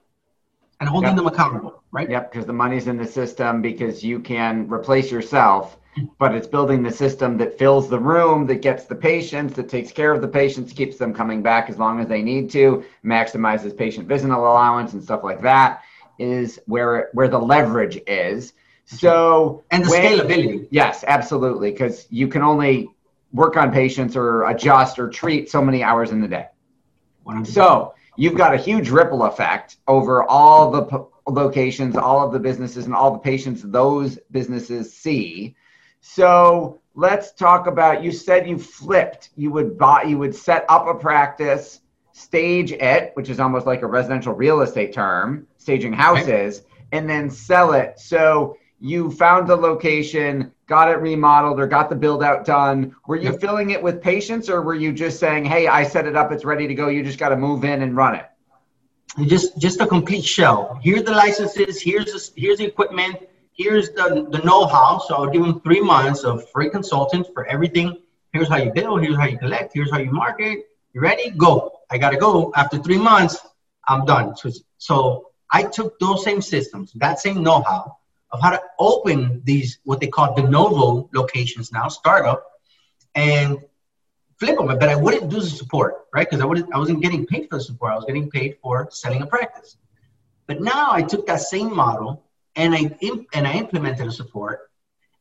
and 0.83 0.89
holding 0.89 1.11
yep. 1.11 1.15
them 1.15 1.27
accountable, 1.27 1.81
right? 1.93 2.09
Yep, 2.09 2.29
because 2.29 2.45
the 2.45 2.51
money's 2.51 2.87
in 2.87 2.97
the 2.97 3.07
system 3.07 3.61
because 3.61 4.03
you 4.03 4.19
can 4.19 4.67
replace 4.69 5.09
yourself, 5.09 5.77
but 6.19 6.35
it's 6.35 6.45
building 6.45 6.83
the 6.83 6.91
system 6.91 7.37
that 7.37 7.57
fills 7.57 7.89
the 7.89 7.97
room, 7.97 8.45
that 8.47 8.61
gets 8.61 8.83
the 8.83 8.95
patients, 8.95 9.53
that 9.53 9.69
takes 9.69 9.93
care 9.93 10.11
of 10.11 10.19
the 10.19 10.27
patients, 10.27 10.73
keeps 10.73 10.97
them 10.97 11.13
coming 11.13 11.41
back 11.41 11.69
as 11.69 11.77
long 11.77 12.01
as 12.01 12.09
they 12.09 12.21
need 12.21 12.49
to, 12.49 12.83
maximizes 13.05 13.75
patient 13.77 14.09
visit 14.09 14.29
allowance 14.29 14.91
and 14.91 15.01
stuff 15.01 15.23
like 15.23 15.41
that 15.41 15.83
is 16.19 16.59
where 16.65 17.09
where 17.13 17.29
the 17.29 17.39
leverage 17.39 17.97
is. 18.05 18.51
Mm-hmm. 18.51 18.95
So 18.97 19.63
and 19.71 19.85
the 19.85 19.89
when, 19.89 20.19
scalability. 20.19 20.67
Yes, 20.69 21.05
absolutely, 21.07 21.71
because 21.71 22.07
you 22.09 22.27
can 22.27 22.41
only 22.41 22.89
work 23.31 23.55
on 23.55 23.71
patients 23.71 24.17
or 24.17 24.43
adjust 24.49 24.99
or 24.99 25.09
treat 25.09 25.49
so 25.49 25.61
many 25.61 25.81
hours 25.81 26.11
in 26.11 26.19
the 26.19 26.27
day. 26.27 26.47
100%. 27.25 27.47
So 27.47 27.93
you've 28.15 28.37
got 28.37 28.53
a 28.53 28.57
huge 28.57 28.89
ripple 28.89 29.23
effect 29.23 29.77
over 29.87 30.23
all 30.23 30.71
the 30.71 30.83
p- 30.83 30.97
locations, 31.27 31.95
all 31.95 32.25
of 32.25 32.33
the 32.33 32.39
businesses, 32.39 32.85
and 32.85 32.95
all 32.95 33.11
the 33.11 33.19
patients 33.19 33.61
those 33.63 34.19
businesses 34.31 34.93
see. 34.93 35.55
So 36.01 36.81
let's 36.95 37.33
talk 37.33 37.67
about. 37.67 38.03
You 38.03 38.11
said 38.11 38.47
you 38.47 38.57
flipped. 38.57 39.29
You 39.35 39.51
would 39.51 39.77
buy. 39.77 40.03
You 40.03 40.17
would 40.17 40.35
set 40.35 40.65
up 40.69 40.87
a 40.87 40.95
practice, 40.95 41.81
stage 42.13 42.71
it, 42.71 43.11
which 43.15 43.29
is 43.29 43.39
almost 43.39 43.65
like 43.65 43.81
a 43.81 43.87
residential 43.87 44.33
real 44.33 44.61
estate 44.61 44.93
term, 44.93 45.47
staging 45.57 45.93
houses, 45.93 46.59
okay. 46.59 46.67
and 46.91 47.09
then 47.09 47.29
sell 47.29 47.73
it. 47.73 47.99
So 47.99 48.57
you 48.79 49.11
found 49.11 49.47
the 49.47 49.55
location, 49.55 50.51
got 50.67 50.89
it 50.89 50.95
remodeled 50.95 51.59
or 51.59 51.67
got 51.67 51.89
the 51.89 51.95
build 51.95 52.23
out 52.23 52.45
done. 52.45 52.95
Were 53.07 53.15
you 53.15 53.31
yep. 53.31 53.41
filling 53.41 53.71
it 53.71 53.81
with 53.81 54.01
patients 54.01 54.49
or 54.49 54.61
were 54.61 54.75
you 54.75 54.93
just 54.93 55.19
saying, 55.19 55.45
hey, 55.45 55.67
I 55.67 55.83
set 55.83 56.07
it 56.07 56.15
up, 56.15 56.31
it's 56.31 56.45
ready 56.45 56.67
to 56.67 56.73
go, 56.73 56.87
you 56.87 57.03
just 57.03 57.19
got 57.19 57.29
to 57.29 57.35
move 57.35 57.63
in 57.63 57.81
and 57.81 57.95
run 57.95 58.15
it? 58.15 58.25
Just 59.27 59.59
just 59.59 59.79
a 59.79 59.85
complete 59.85 60.23
shell. 60.23 60.79
Here's 60.81 61.03
the 61.03 61.11
licenses, 61.11 61.81
here's 61.81 62.05
the, 62.05 62.31
here's 62.35 62.57
the 62.57 62.65
equipment, 62.65 63.17
here's 63.51 63.91
the, 63.91 64.27
the 64.31 64.39
know-how. 64.39 64.99
So 65.07 65.15
I'll 65.15 65.29
give 65.29 65.43
them 65.43 65.61
three 65.61 65.81
months 65.81 66.23
of 66.23 66.49
free 66.49 66.69
consultants 66.69 67.29
for 67.33 67.45
everything. 67.45 67.99
Here's 68.31 68.47
how 68.47 68.57
you 68.57 68.71
build, 68.71 69.03
here's 69.03 69.17
how 69.17 69.27
you 69.27 69.37
collect, 69.37 69.71
here's 69.73 69.91
how 69.91 69.99
you 69.99 70.11
market. 70.11 70.65
You 70.93 71.01
ready? 71.01 71.29
Go. 71.31 71.71
I 71.91 71.99
gotta 71.99 72.17
go. 72.17 72.51
After 72.55 72.79
three 72.79 72.97
months, 72.97 73.37
I'm 73.87 74.05
done. 74.05 74.35
So, 74.35 74.49
so 74.79 75.31
I 75.51 75.63
took 75.63 75.99
those 75.99 76.23
same 76.23 76.41
systems, 76.41 76.91
that 76.95 77.19
same 77.19 77.43
know-how, 77.43 77.97
of 78.33 78.41
how 78.41 78.49
to 78.49 78.61
open 78.79 79.41
these 79.45 79.79
what 79.85 80.01
they 80.01 80.07
call 80.07 80.33
de 80.35 80.41
novo 80.41 81.09
locations 81.13 81.71
now, 81.71 81.87
startup, 81.87 82.43
and 83.15 83.59
flip 84.39 84.57
them. 84.57 84.67
But 84.67 84.89
I 84.89 84.95
wouldn't 84.95 85.29
do 85.29 85.39
the 85.39 85.45
support, 85.45 86.07
right? 86.13 86.27
Because 86.29 86.43
I 86.43 86.75
I 86.75 86.79
wasn't 86.79 87.01
getting 87.01 87.25
paid 87.25 87.47
for 87.49 87.57
the 87.59 87.63
support. 87.63 87.93
I 87.93 87.95
was 87.95 88.05
getting 88.05 88.29
paid 88.29 88.57
for 88.61 88.89
selling 88.91 89.21
a 89.21 89.27
practice. 89.27 89.77
But 90.47 90.61
now 90.61 90.91
I 90.91 91.03
took 91.03 91.27
that 91.27 91.41
same 91.41 91.73
model 91.73 92.23
and 92.55 92.73
I 92.73 92.91
and 93.33 93.47
I 93.47 93.53
implemented 93.53 94.07
a 94.07 94.11
support, 94.11 94.69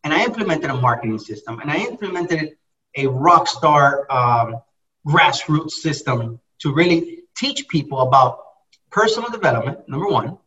and 0.05 0.13
I 0.13 0.25
implemented 0.25 0.71
a 0.71 0.75
marketing 0.75 1.19
system, 1.19 1.61
and 1.61 1.71
I 1.71 1.79
implemented 1.79 2.57
a 2.97 3.07
rock 3.07 3.47
star 3.47 4.07
um, 4.11 4.57
grassroots 5.07 5.73
system 5.73 6.41
to 6.61 6.73
really 6.73 7.21
teach 7.37 7.69
people 7.69 8.01
about 8.01 8.41
personal 8.91 9.31
development. 9.31 9.89
Number 9.89 10.09
one, 10.09 10.39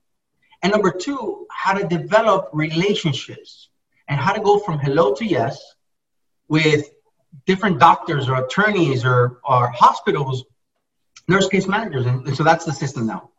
and 0.66 0.72
number 0.72 0.90
two, 0.90 1.46
how 1.52 1.74
to 1.74 1.88
develop 1.88 2.50
relationships 2.52 3.70
and 4.08 4.20
how 4.20 4.34
to 4.34 4.42
go 4.42 4.58
from 4.58 4.80
hello 4.80 5.14
to 5.14 5.24
yes 5.24 5.76
with 6.48 6.90
different 7.46 7.78
doctors 7.80 8.28
or 8.28 8.44
attorneys 8.44 9.06
or, 9.06 9.38
or 9.48 9.68
hospitals, 9.68 10.44
nurse 11.28 11.48
case 11.48 11.68
managers. 11.68 12.08
And, 12.08 12.26
and 12.26 12.36
so 12.36 12.44
that's 12.44 12.66
the 12.66 12.72
system 12.72 13.06
now. 13.06 13.30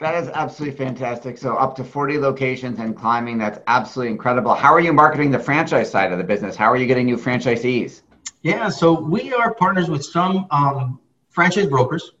That 0.00 0.22
is 0.22 0.28
absolutely 0.28 0.76
fantastic. 0.76 1.38
So 1.38 1.56
up 1.56 1.76
to 1.76 1.84
40 1.84 2.18
locations 2.18 2.78
and 2.78 2.94
climbing. 2.94 3.38
That's 3.38 3.58
absolutely 3.68 4.12
incredible. 4.12 4.52
How 4.52 4.74
are 4.74 4.80
you 4.80 4.92
marketing 4.92 5.30
the 5.30 5.38
franchise 5.38 5.90
side 5.90 6.12
of 6.12 6.18
the 6.18 6.24
business? 6.24 6.56
How 6.56 6.70
are 6.70 6.76
you 6.76 6.86
getting 6.86 7.06
new 7.06 7.16
franchisees? 7.16 8.02
Yeah, 8.42 8.68
so 8.68 9.00
we 9.00 9.32
are 9.32 9.54
partners 9.54 9.88
with 9.88 10.04
some 10.04 10.46
um, 10.50 11.00
franchise 11.30 11.68
brokers. 11.68 12.12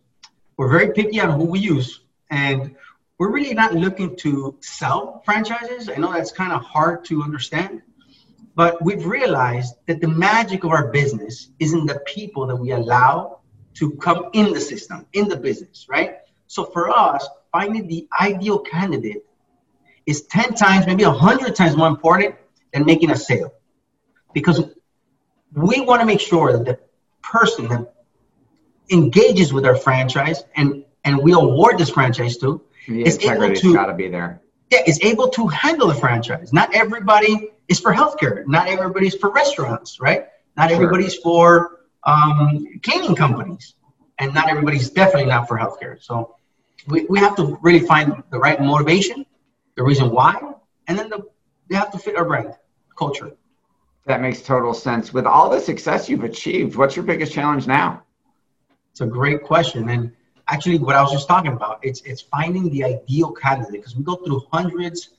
We're 0.56 0.70
very 0.70 0.94
picky 0.94 1.20
on 1.20 1.38
who 1.38 1.44
we 1.44 1.58
use. 1.58 2.00
And 2.30 2.74
we're 3.18 3.30
really 3.30 3.54
not 3.54 3.74
looking 3.74 4.16
to 4.16 4.56
sell 4.60 5.22
franchises. 5.24 5.88
I 5.88 5.96
know 5.96 6.12
that's 6.12 6.32
kind 6.32 6.52
of 6.52 6.62
hard 6.62 7.04
to 7.06 7.22
understand, 7.22 7.82
but 8.54 8.82
we've 8.82 9.06
realized 9.06 9.74
that 9.86 10.00
the 10.00 10.08
magic 10.08 10.64
of 10.64 10.70
our 10.70 10.88
business 10.88 11.50
is 11.58 11.72
in 11.72 11.86
the 11.86 12.00
people 12.00 12.46
that 12.48 12.56
we 12.56 12.72
allow 12.72 13.40
to 13.74 13.92
come 13.92 14.30
in 14.32 14.52
the 14.52 14.60
system, 14.60 15.06
in 15.12 15.28
the 15.28 15.36
business, 15.36 15.86
right? 15.88 16.16
So 16.46 16.64
for 16.64 16.90
us, 16.90 17.26
finding 17.52 17.86
the 17.86 18.08
ideal 18.18 18.58
candidate 18.58 19.24
is 20.06 20.22
10 20.22 20.54
times, 20.54 20.86
maybe 20.86 21.04
100 21.04 21.54
times 21.54 21.76
more 21.76 21.88
important 21.88 22.36
than 22.72 22.84
making 22.84 23.10
a 23.10 23.16
sale. 23.16 23.52
Because 24.32 24.62
we 25.52 25.80
want 25.80 26.00
to 26.00 26.06
make 26.06 26.20
sure 26.20 26.52
that 26.52 26.64
the 26.64 26.78
person 27.22 27.68
that 27.68 27.94
engages 28.90 29.52
with 29.52 29.66
our 29.66 29.76
franchise 29.76 30.44
and, 30.54 30.84
and 31.06 31.16
we 31.18 31.32
award 31.32 31.78
this 31.78 31.90
franchise 31.90 32.36
to 32.38 32.48
The 32.88 33.02
is 33.08 33.18
able 33.24 33.54
to 33.54 33.74
got 33.74 33.86
to 33.86 33.94
be 33.94 34.08
there. 34.08 34.40
yeah, 34.72 34.80
is 34.86 34.98
able 35.10 35.28
to 35.38 35.42
handle 35.48 35.88
the 35.88 35.94
franchise. 35.94 36.52
Not 36.52 36.74
everybody 36.74 37.34
is 37.68 37.78
for 37.80 37.92
healthcare. 38.00 38.36
Not 38.46 38.64
everybody's 38.68 39.14
for 39.14 39.30
restaurants, 39.30 39.90
right? 40.00 40.22
Not 40.56 40.68
Sure. 40.70 40.76
everybody's 40.76 41.16
for 41.26 41.80
um, 42.04 42.66
cleaning 42.84 43.14
companies, 43.24 43.74
and 44.18 44.28
not 44.34 44.48
everybody's 44.52 44.88
definitely 44.90 45.28
not 45.34 45.48
for 45.48 45.56
healthcare. 45.58 45.96
So 46.08 46.36
we, 46.88 46.98
we 47.12 47.18
have 47.18 47.34
to 47.36 47.44
really 47.62 47.84
find 47.92 48.22
the 48.30 48.38
right 48.38 48.60
motivation, 48.60 49.18
the 49.76 49.82
reason 49.90 50.10
why, 50.10 50.34
and 50.86 50.98
then 50.98 51.08
the, 51.10 51.20
they 51.68 51.76
have 51.82 51.90
to 51.92 51.98
fit 51.98 52.14
our 52.16 52.24
brand 52.24 52.52
culture. 52.96 53.30
That 54.06 54.20
makes 54.20 54.40
total 54.40 54.72
sense. 54.72 55.12
With 55.12 55.26
all 55.26 55.50
the 55.50 55.60
success 55.60 56.08
you've 56.08 56.22
achieved, 56.32 56.76
what's 56.76 56.94
your 56.96 57.04
biggest 57.04 57.32
challenge 57.32 57.66
now? 57.66 58.02
It's 58.92 59.00
a 59.00 59.06
great 59.06 59.42
question, 59.42 59.88
and 59.88 60.12
actually, 60.48 60.78
what 60.78 60.96
I 60.96 61.02
was 61.02 61.12
just 61.12 61.28
talking 61.28 61.52
about, 61.52 61.80
it's 61.82 62.00
it's 62.02 62.22
finding 62.22 62.70
the 62.70 62.84
ideal 62.84 63.32
candidate 63.32 63.72
because 63.72 63.96
we 63.96 64.04
go 64.04 64.16
through 64.16 64.42
hundreds 64.52 65.10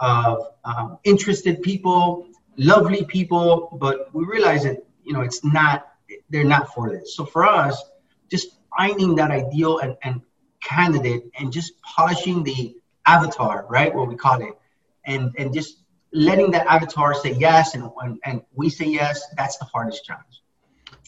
of 0.00 0.48
um, 0.64 0.98
interested 1.04 1.62
people, 1.62 2.28
lovely 2.56 3.04
people, 3.04 3.76
but 3.80 4.14
we 4.14 4.24
realize 4.24 4.64
that 4.64 4.84
you 5.04 5.12
know 5.12 5.22
it's 5.22 5.44
not 5.44 5.88
they're 6.30 6.44
not 6.44 6.72
for 6.74 6.90
this. 6.90 7.16
So 7.16 7.24
for 7.24 7.44
us, 7.46 7.82
just 8.30 8.48
finding 8.76 9.14
that 9.16 9.30
ideal 9.30 9.78
and, 9.78 9.96
and 10.02 10.20
candidate 10.60 11.24
and 11.38 11.52
just 11.52 11.80
polishing 11.82 12.42
the 12.42 12.76
avatar, 13.06 13.66
right? 13.68 13.94
What 13.94 14.08
we 14.08 14.16
call 14.16 14.42
it, 14.42 14.54
and 15.04 15.34
and 15.38 15.54
just 15.54 15.78
letting 16.12 16.52
that 16.52 16.66
avatar 16.66 17.14
say 17.14 17.32
yes 17.32 17.74
and 17.74 17.90
and, 18.02 18.18
and 18.24 18.42
we 18.54 18.68
say 18.68 18.86
yes. 18.86 19.22
That's 19.36 19.56
the 19.58 19.64
hardest 19.64 20.04
challenge. 20.04 20.42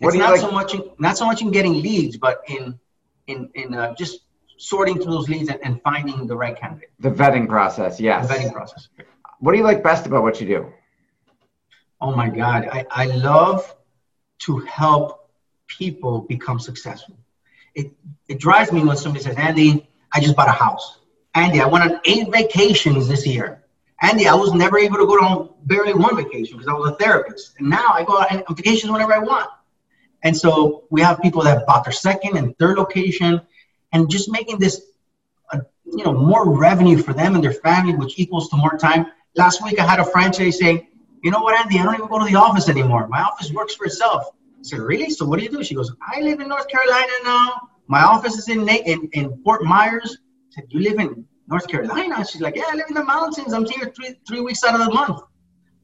What 0.00 0.14
it's 0.14 0.18
not 0.18 0.30
like- 0.32 0.40
so 0.40 0.50
much 0.50 0.74
in, 0.74 0.90
not 0.98 1.18
so 1.18 1.26
much 1.26 1.42
in 1.42 1.50
getting 1.50 1.74
leads, 1.74 2.16
but 2.16 2.42
in 2.48 2.78
in 3.28 3.48
in 3.54 3.74
uh, 3.74 3.94
just 3.94 4.20
sorting 4.56 4.96
through 4.96 5.12
those 5.12 5.28
leads 5.28 5.48
and, 5.48 5.60
and 5.62 5.80
finding 5.82 6.26
the 6.26 6.36
right 6.36 6.58
candidate. 6.58 6.90
The 6.98 7.10
vetting 7.10 7.48
process, 7.48 8.00
yes. 8.00 8.28
The 8.28 8.34
vetting 8.34 8.52
process. 8.52 8.88
What 9.38 9.52
do 9.52 9.58
you 9.58 9.64
like 9.64 9.82
best 9.82 10.06
about 10.06 10.22
what 10.22 10.40
you 10.40 10.46
do? 10.46 10.72
Oh 12.00 12.14
my 12.14 12.28
God, 12.28 12.68
I, 12.70 12.86
I 12.90 13.06
love 13.06 13.74
to 14.40 14.58
help 14.58 15.30
people 15.66 16.22
become 16.22 16.58
successful. 16.58 17.16
It 17.74 17.92
it 18.28 18.38
drives 18.40 18.72
me 18.72 18.84
when 18.84 18.96
somebody 18.96 19.24
says, 19.24 19.36
Andy, 19.36 19.88
I 20.12 20.20
just 20.20 20.34
bought 20.36 20.48
a 20.48 20.52
house. 20.52 20.98
Andy, 21.34 21.60
I 21.60 21.66
went 21.66 21.84
on 21.84 22.00
eight 22.04 22.28
vacations 22.32 23.06
this 23.08 23.26
year. 23.26 23.62
Andy, 24.00 24.26
I 24.28 24.34
was 24.34 24.52
never 24.54 24.78
able 24.78 24.96
to 24.96 25.06
go 25.06 25.14
on 25.14 25.50
barely 25.64 25.92
one 25.92 26.16
vacation 26.16 26.56
because 26.56 26.68
I 26.68 26.72
was 26.72 26.92
a 26.92 26.96
therapist. 26.96 27.54
And 27.58 27.68
now 27.68 27.90
I 27.92 28.04
go 28.04 28.14
on 28.14 28.42
on 28.48 28.56
vacations 28.56 28.90
whenever 28.90 29.12
I 29.12 29.18
want. 29.18 29.50
And 30.22 30.36
so 30.36 30.84
we 30.90 31.00
have 31.02 31.20
people 31.20 31.42
that 31.42 31.66
bought 31.66 31.84
their 31.84 31.92
second 31.92 32.36
and 32.36 32.56
third 32.58 32.78
location 32.78 33.40
and 33.92 34.10
just 34.10 34.30
making 34.30 34.58
this 34.58 34.82
uh, 35.52 35.60
you 35.84 36.04
know 36.04 36.12
more 36.12 36.56
revenue 36.56 36.98
for 36.98 37.12
them 37.12 37.34
and 37.34 37.42
their 37.42 37.52
family, 37.52 37.94
which 37.94 38.18
equals 38.18 38.48
to 38.50 38.56
more 38.56 38.76
time. 38.76 39.06
Last 39.36 39.62
week 39.62 39.78
I 39.78 39.86
had 39.86 40.00
a 40.00 40.04
franchise 40.04 40.58
saying, 40.58 40.86
you 41.22 41.30
know 41.30 41.40
what, 41.40 41.58
Andy, 41.58 41.78
I 41.78 41.84
don't 41.84 41.94
even 41.94 42.08
go 42.08 42.18
to 42.18 42.24
the 42.24 42.36
office 42.36 42.68
anymore. 42.68 43.08
My 43.08 43.22
office 43.22 43.52
works 43.52 43.74
for 43.74 43.86
itself. 43.86 44.30
I 44.34 44.62
said, 44.62 44.80
really? 44.80 45.10
So 45.10 45.24
what 45.26 45.38
do 45.38 45.44
you 45.44 45.50
do? 45.50 45.62
She 45.62 45.74
goes, 45.74 45.92
I 46.02 46.20
live 46.20 46.40
in 46.40 46.48
North 46.48 46.68
Carolina 46.68 47.12
now. 47.24 47.68
My 47.86 48.02
office 48.02 48.36
is 48.36 48.48
in 48.48 48.68
in, 48.68 49.08
in 49.12 49.42
Fort 49.42 49.62
Myers. 49.64 50.18
I 50.20 50.60
said, 50.60 50.64
you 50.70 50.80
live 50.80 50.98
in 50.98 51.24
North 51.46 51.68
Carolina? 51.68 52.24
She's 52.24 52.40
like, 52.40 52.56
yeah, 52.56 52.64
I 52.70 52.74
live 52.74 52.86
in 52.88 52.94
the 52.94 53.04
mountains. 53.04 53.52
I'm 53.52 53.64
here 53.64 53.92
three 53.94 54.14
three 54.26 54.40
weeks 54.40 54.64
out 54.64 54.78
of 54.78 54.86
the 54.86 54.92
month. 54.92 55.20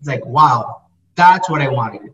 It's 0.00 0.08
like, 0.08 0.24
wow, 0.26 0.82
that's 1.14 1.48
what 1.48 1.62
I 1.62 1.68
wanted. 1.68 2.12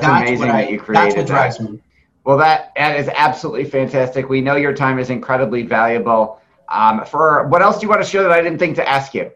That's 0.00 0.28
amazing 0.28 0.50
I, 0.50 0.62
that 0.62 0.70
you 0.70 0.78
That's 0.78 0.86
created 0.86 1.18
that. 1.18 1.26
drives 1.26 1.60
me. 1.60 1.80
Well, 2.24 2.36
that, 2.38 2.72
that 2.76 2.96
is 2.96 3.08
absolutely 3.08 3.64
fantastic. 3.64 4.28
We 4.28 4.40
know 4.40 4.56
your 4.56 4.74
time 4.74 4.98
is 4.98 5.10
incredibly 5.10 5.62
valuable. 5.62 6.40
Um, 6.68 7.04
for 7.04 7.48
what 7.48 7.62
else 7.62 7.78
do 7.78 7.82
you 7.82 7.88
want 7.88 8.02
to 8.02 8.08
share 8.08 8.22
that 8.22 8.32
I 8.32 8.42
didn't 8.42 8.58
think 8.58 8.76
to 8.76 8.88
ask 8.88 9.14
you? 9.14 9.30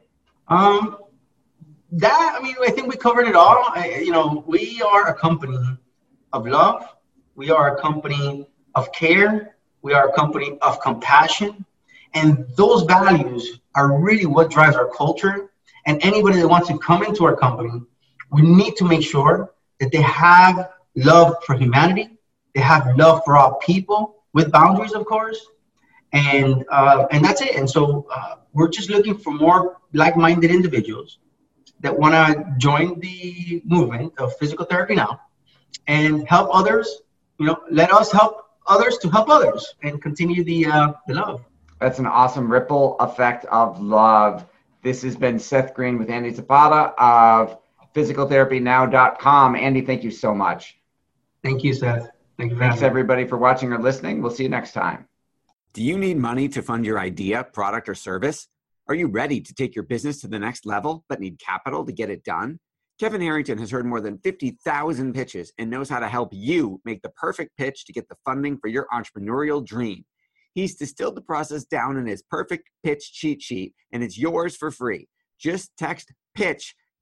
Um, 0.48 0.98
that 1.92 2.36
I 2.38 2.42
mean, 2.42 2.54
I 2.62 2.70
think 2.70 2.88
we 2.88 2.96
covered 2.96 3.26
it 3.26 3.34
all. 3.34 3.64
I, 3.68 4.02
you 4.04 4.10
know, 4.10 4.44
we 4.46 4.82
are 4.82 5.08
a 5.08 5.14
company 5.14 5.58
of 6.32 6.46
love. 6.46 6.84
We 7.34 7.50
are 7.50 7.76
a 7.76 7.80
company 7.80 8.48
of 8.74 8.92
care. 8.92 9.56
We 9.82 9.92
are 9.92 10.08
a 10.08 10.12
company 10.12 10.58
of 10.62 10.80
compassion, 10.80 11.64
and 12.14 12.46
those 12.56 12.82
values 12.82 13.60
are 13.74 14.00
really 14.00 14.26
what 14.26 14.50
drives 14.50 14.76
our 14.76 14.88
culture. 14.88 15.50
And 15.86 16.02
anybody 16.04 16.40
that 16.40 16.48
wants 16.48 16.68
to 16.68 16.78
come 16.78 17.04
into 17.04 17.24
our 17.24 17.36
company, 17.36 17.82
we 18.30 18.42
need 18.42 18.76
to 18.76 18.84
make 18.84 19.02
sure 19.02 19.53
that 19.80 19.92
they 19.92 20.02
have 20.02 20.70
love 20.94 21.36
for 21.44 21.54
humanity. 21.56 22.18
They 22.54 22.60
have 22.60 22.96
love 22.96 23.22
for 23.24 23.36
all 23.36 23.54
people 23.56 24.24
with 24.32 24.52
boundaries, 24.52 24.92
of 24.92 25.04
course, 25.06 25.40
and 26.12 26.64
uh, 26.70 27.06
and 27.10 27.24
that's 27.24 27.40
it. 27.40 27.56
And 27.56 27.68
so 27.68 28.06
uh, 28.14 28.36
we're 28.52 28.68
just 28.68 28.90
looking 28.90 29.18
for 29.18 29.32
more 29.32 29.78
like-minded 29.92 30.50
individuals 30.50 31.18
that 31.80 31.96
want 31.98 32.14
to 32.14 32.54
join 32.58 33.00
the 33.00 33.62
movement 33.64 34.12
of 34.18 34.36
physical 34.36 34.64
therapy 34.64 34.94
now 34.94 35.20
and 35.86 36.26
help 36.28 36.48
others. 36.52 37.02
You 37.38 37.46
know, 37.46 37.58
let 37.70 37.92
us 37.92 38.12
help 38.12 38.46
others 38.66 38.98
to 38.98 39.08
help 39.08 39.28
others 39.28 39.74
and 39.82 40.00
continue 40.00 40.44
the 40.44 40.66
uh, 40.66 40.92
the 41.08 41.14
love. 41.14 41.44
That's 41.80 41.98
an 41.98 42.06
awesome 42.06 42.50
ripple 42.50 42.96
effect 43.00 43.44
of 43.46 43.80
love. 43.80 44.46
This 44.82 45.02
has 45.02 45.16
been 45.16 45.38
Seth 45.38 45.74
Green 45.74 45.98
with 45.98 46.08
Andy 46.10 46.32
Zapata 46.32 46.94
of 46.98 47.58
physicaltherapynow.com. 47.94 49.56
Andy, 49.56 49.80
thank 49.82 50.02
you 50.02 50.10
so 50.10 50.34
much. 50.34 50.78
Thank 51.42 51.62
you, 51.64 51.72
Seth. 51.72 52.10
Thank 52.38 52.52
you 52.52 52.58
Thanks 52.58 52.82
everybody 52.82 53.26
for 53.26 53.38
watching 53.38 53.72
or 53.72 53.80
listening. 53.80 54.20
We'll 54.20 54.32
see 54.32 54.42
you 54.44 54.48
next 54.48 54.72
time. 54.72 55.06
Do 55.72 55.82
you 55.82 55.98
need 55.98 56.16
money 56.16 56.48
to 56.48 56.62
fund 56.62 56.84
your 56.84 56.98
idea, 56.98 57.44
product, 57.44 57.88
or 57.88 57.94
service? 57.94 58.48
Are 58.88 58.94
you 58.94 59.06
ready 59.08 59.40
to 59.40 59.54
take 59.54 59.74
your 59.74 59.84
business 59.84 60.20
to 60.20 60.28
the 60.28 60.38
next 60.38 60.66
level 60.66 61.04
but 61.08 61.20
need 61.20 61.38
capital 61.38 61.84
to 61.84 61.92
get 61.92 62.10
it 62.10 62.24
done? 62.24 62.58
Kevin 63.00 63.20
Harrington 63.20 63.58
has 63.58 63.70
heard 63.70 63.86
more 63.86 64.00
than 64.00 64.18
50,000 64.18 65.14
pitches 65.14 65.52
and 65.58 65.68
knows 65.68 65.88
how 65.88 65.98
to 65.98 66.08
help 66.08 66.30
you 66.32 66.80
make 66.84 67.02
the 67.02 67.08
perfect 67.10 67.56
pitch 67.56 67.86
to 67.86 67.92
get 67.92 68.08
the 68.08 68.16
funding 68.24 68.56
for 68.58 68.68
your 68.68 68.86
entrepreneurial 68.92 69.64
dream. 69.64 70.04
He's 70.54 70.76
distilled 70.76 71.16
the 71.16 71.22
process 71.22 71.64
down 71.64 71.96
in 71.96 72.06
his 72.06 72.22
perfect 72.22 72.70
pitch 72.84 73.12
cheat 73.12 73.42
sheet, 73.42 73.74
and 73.92 74.04
it's 74.04 74.16
yours 74.16 74.56
for 74.56 74.70
free. 74.70 75.08
Just 75.40 75.76
text 75.76 76.12
pitch 76.36 76.76